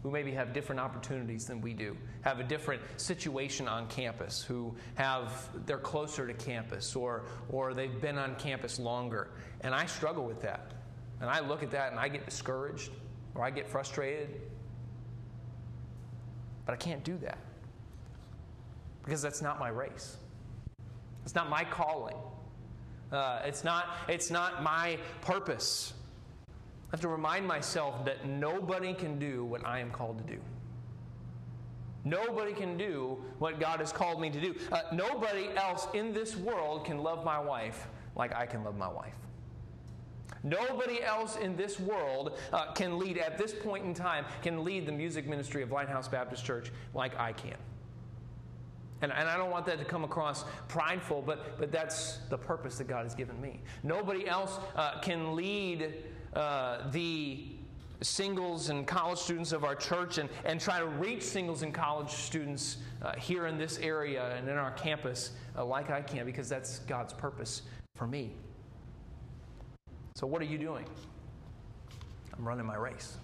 who 0.02 0.10
maybe 0.10 0.32
have 0.32 0.52
different 0.52 0.80
opportunities 0.80 1.44
than 1.44 1.60
we 1.60 1.74
do, 1.74 1.96
have 2.22 2.40
a 2.40 2.44
different 2.44 2.80
situation 2.96 3.68
on 3.68 3.86
campus, 3.88 4.42
who 4.42 4.74
have 4.94 5.48
they're 5.66 5.78
closer 5.78 6.26
to 6.26 6.34
campus 6.34 6.96
or 6.96 7.24
or 7.50 7.74
they've 7.74 8.00
been 8.00 8.18
on 8.18 8.34
campus 8.36 8.78
longer. 8.78 9.28
And 9.60 9.74
I 9.74 9.86
struggle 9.86 10.24
with 10.24 10.40
that. 10.42 10.72
And 11.20 11.28
I 11.28 11.40
look 11.40 11.62
at 11.62 11.70
that 11.72 11.90
and 11.90 12.00
I 12.00 12.08
get 12.08 12.24
discouraged 12.24 12.90
or 13.34 13.44
I 13.44 13.50
get 13.50 13.68
frustrated. 13.68 14.40
But 16.64 16.72
I 16.72 16.76
can't 16.76 17.04
do 17.04 17.18
that. 17.18 17.38
Because 19.04 19.22
that's 19.22 19.42
not 19.42 19.58
my 19.58 19.68
race. 19.68 20.16
It's 21.24 21.34
not 21.34 21.50
my 21.50 21.64
calling. 21.64 22.16
Uh, 23.12 23.40
it's, 23.44 23.64
not, 23.64 23.88
it's 24.08 24.30
not 24.30 24.62
my 24.62 24.98
purpose. 25.20 25.92
I 26.90 26.96
have 26.96 27.00
to 27.02 27.08
remind 27.08 27.46
myself 27.46 28.04
that 28.04 28.26
nobody 28.26 28.92
can 28.94 29.18
do 29.18 29.44
what 29.44 29.64
I 29.64 29.78
am 29.78 29.92
called 29.92 30.18
to 30.18 30.24
do. 30.24 30.40
Nobody 32.04 32.52
can 32.52 32.76
do 32.76 33.22
what 33.38 33.60
God 33.60 33.78
has 33.78 33.92
called 33.92 34.20
me 34.20 34.28
to 34.30 34.40
do. 34.40 34.56
Uh, 34.72 34.82
nobody 34.92 35.50
else 35.54 35.86
in 35.94 36.12
this 36.12 36.36
world 36.36 36.84
can 36.84 36.98
love 36.98 37.24
my 37.24 37.38
wife 37.38 37.86
like 38.16 38.34
I 38.34 38.44
can 38.44 38.64
love 38.64 38.76
my 38.76 38.88
wife. 38.88 39.14
Nobody 40.42 41.02
else 41.02 41.36
in 41.36 41.56
this 41.56 41.78
world 41.78 42.38
uh, 42.52 42.72
can 42.72 42.98
lead, 42.98 43.18
at 43.18 43.38
this 43.38 43.52
point 43.52 43.84
in 43.84 43.94
time, 43.94 44.24
can 44.42 44.64
lead 44.64 44.86
the 44.86 44.92
music 44.92 45.28
ministry 45.28 45.62
of 45.62 45.70
Lighthouse 45.70 46.08
Baptist 46.08 46.44
Church 46.44 46.72
like 46.94 47.16
I 47.18 47.32
can. 47.32 47.56
And, 49.02 49.12
and 49.12 49.28
I 49.28 49.36
don't 49.36 49.50
want 49.50 49.66
that 49.66 49.78
to 49.78 49.84
come 49.84 50.02
across 50.02 50.44
prideful, 50.68 51.22
but, 51.22 51.58
but 51.58 51.70
that's 51.70 52.18
the 52.30 52.38
purpose 52.38 52.78
that 52.78 52.88
God 52.88 53.04
has 53.04 53.14
given 53.14 53.40
me. 53.40 53.60
Nobody 53.82 54.26
else 54.26 54.58
uh, 54.76 55.00
can 55.00 55.36
lead 55.36 55.94
uh, 56.34 56.90
the 56.90 57.44
singles 58.02 58.70
and 58.70 58.86
college 58.86 59.18
students 59.18 59.52
of 59.52 59.64
our 59.64 59.74
church 59.74 60.18
and, 60.18 60.28
and 60.44 60.60
try 60.60 60.78
to 60.78 60.86
reach 60.86 61.22
singles 61.22 61.62
and 61.62 61.74
college 61.74 62.10
students 62.10 62.78
uh, 63.02 63.14
here 63.16 63.46
in 63.46 63.58
this 63.58 63.78
area 63.78 64.34
and 64.36 64.48
in 64.48 64.56
our 64.56 64.70
campus 64.72 65.32
uh, 65.56 65.64
like 65.64 65.90
I 65.90 66.00
can 66.00 66.24
because 66.24 66.48
that's 66.48 66.78
God's 66.80 67.12
purpose 67.12 67.62
for 67.94 68.06
me. 68.06 68.32
So, 70.14 70.26
what 70.26 70.40
are 70.40 70.46
you 70.46 70.58
doing? 70.58 70.86
I'm 72.36 72.46
running 72.46 72.66
my 72.66 72.76
race. 72.76 73.16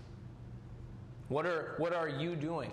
What 1.28 1.46
are, 1.46 1.74
what 1.78 1.92
are 1.92 2.08
you 2.08 2.36
doing? 2.36 2.70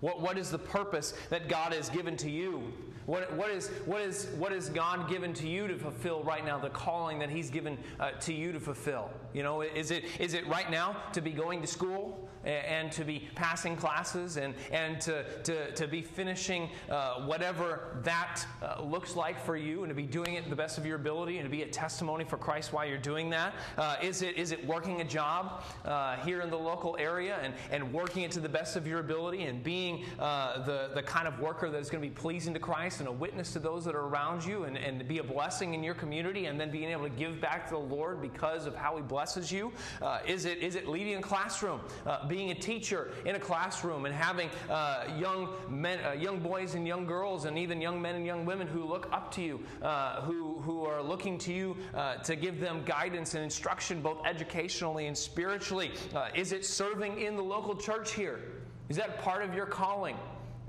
What, 0.00 0.20
what 0.20 0.38
is 0.38 0.50
the 0.50 0.58
purpose 0.58 1.14
that 1.30 1.48
God 1.48 1.72
has 1.72 1.88
given 1.88 2.16
to 2.18 2.30
you? 2.30 2.72
What, 3.10 3.32
what, 3.32 3.50
is, 3.50 3.70
what, 3.86 4.02
is, 4.02 4.28
what 4.38 4.52
is 4.52 4.68
God 4.68 5.08
given 5.08 5.34
to 5.34 5.48
you 5.48 5.66
to 5.66 5.76
fulfill 5.76 6.22
right 6.22 6.46
now, 6.46 6.60
the 6.60 6.70
calling 6.70 7.18
that 7.18 7.28
He's 7.28 7.50
given 7.50 7.76
uh, 7.98 8.12
to 8.20 8.32
you 8.32 8.52
to 8.52 8.60
fulfill? 8.60 9.10
You 9.34 9.42
know, 9.42 9.62
is 9.62 9.90
it, 9.90 10.04
is 10.20 10.32
it 10.32 10.46
right 10.46 10.70
now 10.70 10.96
to 11.14 11.20
be 11.20 11.32
going 11.32 11.60
to 11.60 11.66
school 11.66 12.28
and, 12.44 12.90
to 12.92 13.04
be 13.04 13.28
passing 13.34 13.76
classes 13.76 14.36
and, 14.36 14.54
and 14.72 15.00
to, 15.02 15.24
to, 15.42 15.72
to 15.72 15.86
be 15.86 16.02
finishing 16.02 16.70
uh, 16.88 17.22
whatever 17.26 17.98
that 18.02 18.46
uh, 18.62 18.82
looks 18.82 19.14
like 19.14 19.44
for 19.44 19.56
you 19.56 19.82
and 19.82 19.90
to 19.90 19.94
be 19.94 20.04
doing 20.04 20.34
it 20.34 20.48
the 20.48 20.56
best 20.56 20.78
of 20.78 20.86
your 20.86 20.96
ability 20.96 21.36
and 21.38 21.44
to 21.44 21.50
be 21.50 21.62
a 21.62 21.68
testimony 21.68 22.24
for 22.24 22.38
Christ 22.38 22.72
while 22.72 22.86
you're 22.86 22.96
doing 22.96 23.28
that? 23.30 23.54
Uh, 23.76 23.96
is 24.02 24.22
it, 24.22 24.36
is 24.36 24.52
it 24.52 24.66
working 24.66 25.00
a 25.00 25.04
job 25.04 25.64
uh, 25.84 26.16
here 26.18 26.40
in 26.40 26.48
the 26.48 26.58
local 26.58 26.96
area 26.98 27.38
and, 27.42 27.54
and 27.70 27.92
working 27.92 28.22
it 28.22 28.30
to 28.32 28.40
the 28.40 28.48
best 28.48 28.76
of 28.76 28.86
your 28.86 29.00
ability 29.00 29.42
and 29.42 29.62
being 29.62 30.04
uh, 30.18 30.64
the, 30.64 30.90
the 30.94 31.02
kind 31.02 31.28
of 31.28 31.40
worker 31.40 31.68
that 31.68 31.78
is 31.78 31.90
going 31.90 32.02
to 32.02 32.08
be 32.08 32.14
pleasing 32.14 32.54
to 32.54 32.60
Christ? 32.60 32.99
And 33.00 33.08
a 33.08 33.12
witness 33.12 33.52
to 33.52 33.58
those 33.58 33.84
that 33.84 33.94
are 33.94 34.06
around 34.06 34.44
you 34.44 34.64
and, 34.64 34.76
and 34.76 35.06
be 35.08 35.18
a 35.18 35.24
blessing 35.24 35.74
in 35.74 35.82
your 35.82 35.94
community 35.94 36.46
and 36.46 36.60
then 36.60 36.70
being 36.70 36.90
able 36.90 37.04
to 37.04 37.10
give 37.10 37.40
back 37.40 37.66
to 37.68 37.74
the 37.74 37.80
Lord 37.80 38.22
because 38.22 38.66
of 38.66 38.74
how 38.74 38.96
He 38.96 39.02
blesses 39.02 39.50
you? 39.50 39.72
Uh, 40.00 40.18
is, 40.26 40.44
it, 40.44 40.58
is 40.58 40.76
it 40.76 40.88
leading 40.88 41.16
a 41.16 41.20
classroom, 41.20 41.80
uh, 42.06 42.26
being 42.28 42.50
a 42.50 42.54
teacher 42.54 43.10
in 43.24 43.34
a 43.34 43.38
classroom 43.38 44.06
and 44.06 44.14
having 44.14 44.48
uh, 44.68 45.04
young, 45.18 45.48
men, 45.68 45.98
uh, 46.04 46.12
young 46.12 46.38
boys 46.40 46.74
and 46.74 46.86
young 46.86 47.06
girls 47.06 47.44
and 47.44 47.58
even 47.58 47.80
young 47.80 48.00
men 48.00 48.14
and 48.14 48.26
young 48.26 48.44
women 48.44 48.66
who 48.66 48.84
look 48.84 49.08
up 49.12 49.32
to 49.32 49.42
you, 49.42 49.60
uh, 49.82 50.20
who, 50.22 50.60
who 50.60 50.84
are 50.84 51.02
looking 51.02 51.38
to 51.38 51.52
you 51.52 51.76
uh, 51.94 52.16
to 52.16 52.36
give 52.36 52.60
them 52.60 52.82
guidance 52.84 53.34
and 53.34 53.42
instruction 53.42 54.00
both 54.00 54.24
educationally 54.26 55.06
and 55.06 55.16
spiritually? 55.16 55.90
is 56.34 56.52
it 56.52 56.64
serving 56.64 57.20
in 57.20 57.36
the 57.36 57.42
local 57.42 57.74
church 57.74 58.12
here? 58.12 58.40
Is 58.88 58.96
that 58.96 59.18
part 59.20 59.42
of 59.42 59.54
your 59.54 59.66
calling? 59.66 60.16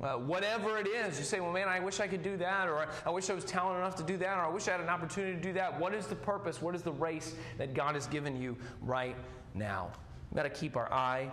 Uh, 0.02 0.14
whatever 0.14 0.80
it 0.80 0.88
is, 0.88 1.20
you 1.20 1.24
say, 1.24 1.40
well, 1.40 1.52
man, 1.52 1.68
I 1.68 1.80
wish 1.80 2.00
I 2.00 2.08
could 2.08 2.24
do 2.24 2.36
that, 2.38 2.68
or 2.68 2.88
I 3.06 3.10
wish 3.12 3.30
I 3.30 3.34
was 3.34 3.46
talented 3.46 3.82
enough 3.82 3.96
to 3.98 4.04
do 4.04 4.18
that, 4.18 4.38
or 4.38 4.42
I 4.42 4.50
wish 4.50 4.68
I 4.68 4.72
had 4.72 4.82
an 4.82 4.90
opportunity 4.90 5.36
to 5.36 5.42
do 5.42 5.54
that. 5.54 5.80
What 5.80 5.94
is 5.94 6.08
the 6.08 6.16
purpose? 6.16 6.60
What 6.60 6.74
is 6.74 6.82
the 6.82 6.92
race 6.92 7.36
that 7.60 7.76
God 7.76 7.94
has 7.94 8.08
given 8.08 8.42
you 8.42 8.58
right 8.82 9.16
now? 9.54 9.92
We've 10.32 10.38
got 10.38 10.44
to 10.44 10.50
keep 10.50 10.76
our 10.76 10.92
eye 10.92 11.30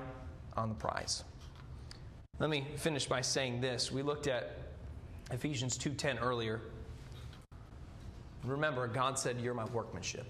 on 0.55 0.69
the 0.69 0.75
prize. 0.75 1.25
Let 2.41 2.51
me 2.51 2.67
finish 2.77 3.07
by 3.07 3.23
saying 3.23 3.63
this. 3.63 3.91
We 3.91 4.03
looked 4.03 4.27
at 4.27 4.59
Ephesians 5.31 5.79
2:10 5.79 6.21
earlier. 6.21 6.61
Remember, 8.45 8.87
God 8.87 9.19
said, 9.19 9.41
You're 9.41 9.55
my 9.55 9.65
workmanship. 9.67 10.27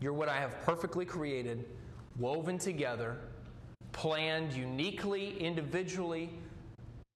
You're 0.00 0.12
what 0.14 0.28
I 0.28 0.38
have 0.38 0.60
perfectly 0.62 1.04
created, 1.04 1.66
woven 2.18 2.58
together, 2.58 3.18
planned 3.92 4.52
uniquely, 4.54 5.38
individually 5.38 6.30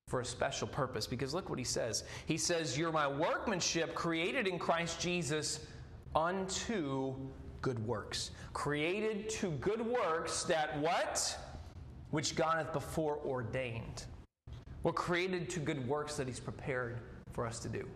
for 0.09 0.21
a 0.21 0.25
special 0.25 0.69
purpose. 0.69 1.05
Because 1.05 1.35
look 1.35 1.51
what 1.51 1.59
he 1.59 1.65
says. 1.65 2.05
He 2.27 2.37
says, 2.37 2.79
You're 2.79 2.93
my 2.93 3.09
workmanship 3.09 3.95
created 3.95 4.47
in 4.47 4.57
Christ 4.57 5.01
Jesus 5.01 5.67
unto 6.15 7.15
good 7.61 7.85
works. 7.85 8.31
Created 8.53 9.29
to 9.31 9.51
good 9.53 9.85
works 9.85 10.45
that 10.45 10.79
what? 10.79 11.37
Which 12.11 12.37
God 12.37 12.59
hath 12.59 12.73
before 12.73 13.19
ordained. 13.25 14.05
We're 14.85 14.93
created 14.93 15.51
to 15.51 15.61
good 15.61 15.87
works 15.89 16.17
that 16.19 16.29
He's 16.29 16.39
prepared 16.39 17.01
for 17.33 17.45
us 17.45 17.59
to 17.61 17.69
do. 17.69 17.89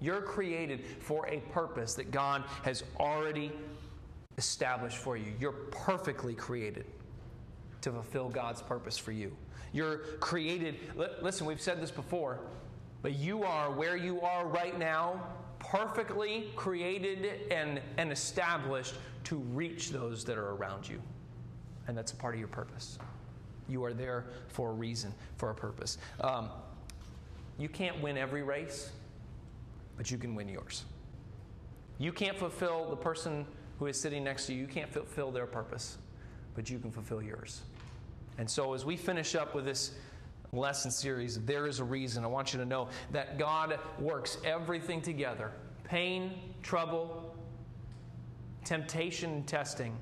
You're 0.00 0.20
created 0.20 0.84
for 1.00 1.26
a 1.28 1.38
purpose 1.50 1.94
that 1.94 2.10
God 2.10 2.44
has 2.62 2.84
already 3.00 3.50
established 4.36 4.98
for 4.98 5.16
you. 5.16 5.32
You're 5.40 5.52
perfectly 5.52 6.34
created 6.34 6.84
to 7.80 7.90
fulfill 7.90 8.28
God's 8.28 8.60
purpose 8.60 8.98
for 8.98 9.12
you. 9.12 9.34
You're 9.72 9.98
created, 10.20 10.76
listen, 11.20 11.46
we've 11.46 11.60
said 11.60 11.80
this 11.80 11.90
before, 11.90 12.40
but 13.02 13.14
you 13.14 13.44
are 13.44 13.70
where 13.70 13.96
you 13.96 14.20
are 14.20 14.46
right 14.46 14.78
now, 14.78 15.22
perfectly 15.58 16.50
created 16.56 17.50
and, 17.50 17.80
and 17.96 18.12
established 18.12 18.94
to 19.24 19.36
reach 19.36 19.90
those 19.90 20.24
that 20.24 20.38
are 20.38 20.50
around 20.50 20.88
you. 20.88 21.00
And 21.86 21.96
that's 21.96 22.12
a 22.12 22.16
part 22.16 22.34
of 22.34 22.40
your 22.40 22.48
purpose. 22.48 22.98
You 23.68 23.84
are 23.84 23.92
there 23.92 24.24
for 24.48 24.70
a 24.70 24.72
reason, 24.72 25.12
for 25.36 25.50
a 25.50 25.54
purpose. 25.54 25.98
Um, 26.20 26.48
you 27.58 27.68
can't 27.68 28.00
win 28.00 28.16
every 28.16 28.42
race, 28.42 28.90
but 29.96 30.10
you 30.10 30.16
can 30.16 30.34
win 30.34 30.48
yours. 30.48 30.84
You 31.98 32.12
can't 32.12 32.38
fulfill 32.38 32.88
the 32.88 32.96
person 32.96 33.44
who 33.78 33.86
is 33.86 34.00
sitting 34.00 34.24
next 34.24 34.46
to 34.46 34.54
you, 34.54 34.62
you 34.62 34.66
can't 34.66 34.92
fulfill 34.92 35.30
their 35.30 35.46
purpose, 35.46 35.98
but 36.54 36.68
you 36.70 36.78
can 36.78 36.90
fulfill 36.90 37.22
yours. 37.22 37.62
And 38.38 38.48
so, 38.48 38.72
as 38.72 38.84
we 38.84 38.96
finish 38.96 39.34
up 39.34 39.54
with 39.54 39.64
this 39.64 39.92
lesson 40.52 40.90
series, 40.90 41.40
There 41.40 41.66
is 41.66 41.80
a 41.80 41.84
Reason, 41.84 42.24
I 42.24 42.28
want 42.28 42.52
you 42.52 42.58
to 42.60 42.64
know 42.64 42.88
that 43.12 43.38
God 43.38 43.78
works 43.98 44.38
everything 44.44 45.02
together 45.02 45.52
pain, 45.84 46.32
trouble, 46.62 47.34
temptation, 48.64 49.30
and 49.32 49.46
testing 49.46 49.96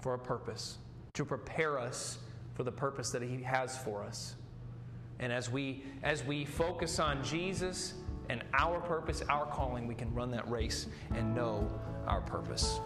for 0.00 0.14
a 0.14 0.18
purpose 0.18 0.78
to 1.14 1.24
prepare 1.24 1.78
us 1.78 2.18
for 2.54 2.64
the 2.64 2.72
purpose 2.72 3.10
that 3.10 3.22
He 3.22 3.42
has 3.42 3.78
for 3.78 4.02
us. 4.02 4.34
And 5.18 5.32
as 5.32 5.50
we, 5.50 5.84
as 6.02 6.24
we 6.24 6.44
focus 6.44 6.98
on 6.98 7.22
Jesus 7.22 7.94
and 8.28 8.42
our 8.54 8.80
purpose, 8.80 9.22
our 9.28 9.46
calling, 9.46 9.86
we 9.86 9.94
can 9.94 10.12
run 10.14 10.30
that 10.32 10.50
race 10.50 10.86
and 11.14 11.34
know 11.34 11.70
our 12.06 12.20
purpose. 12.20 12.80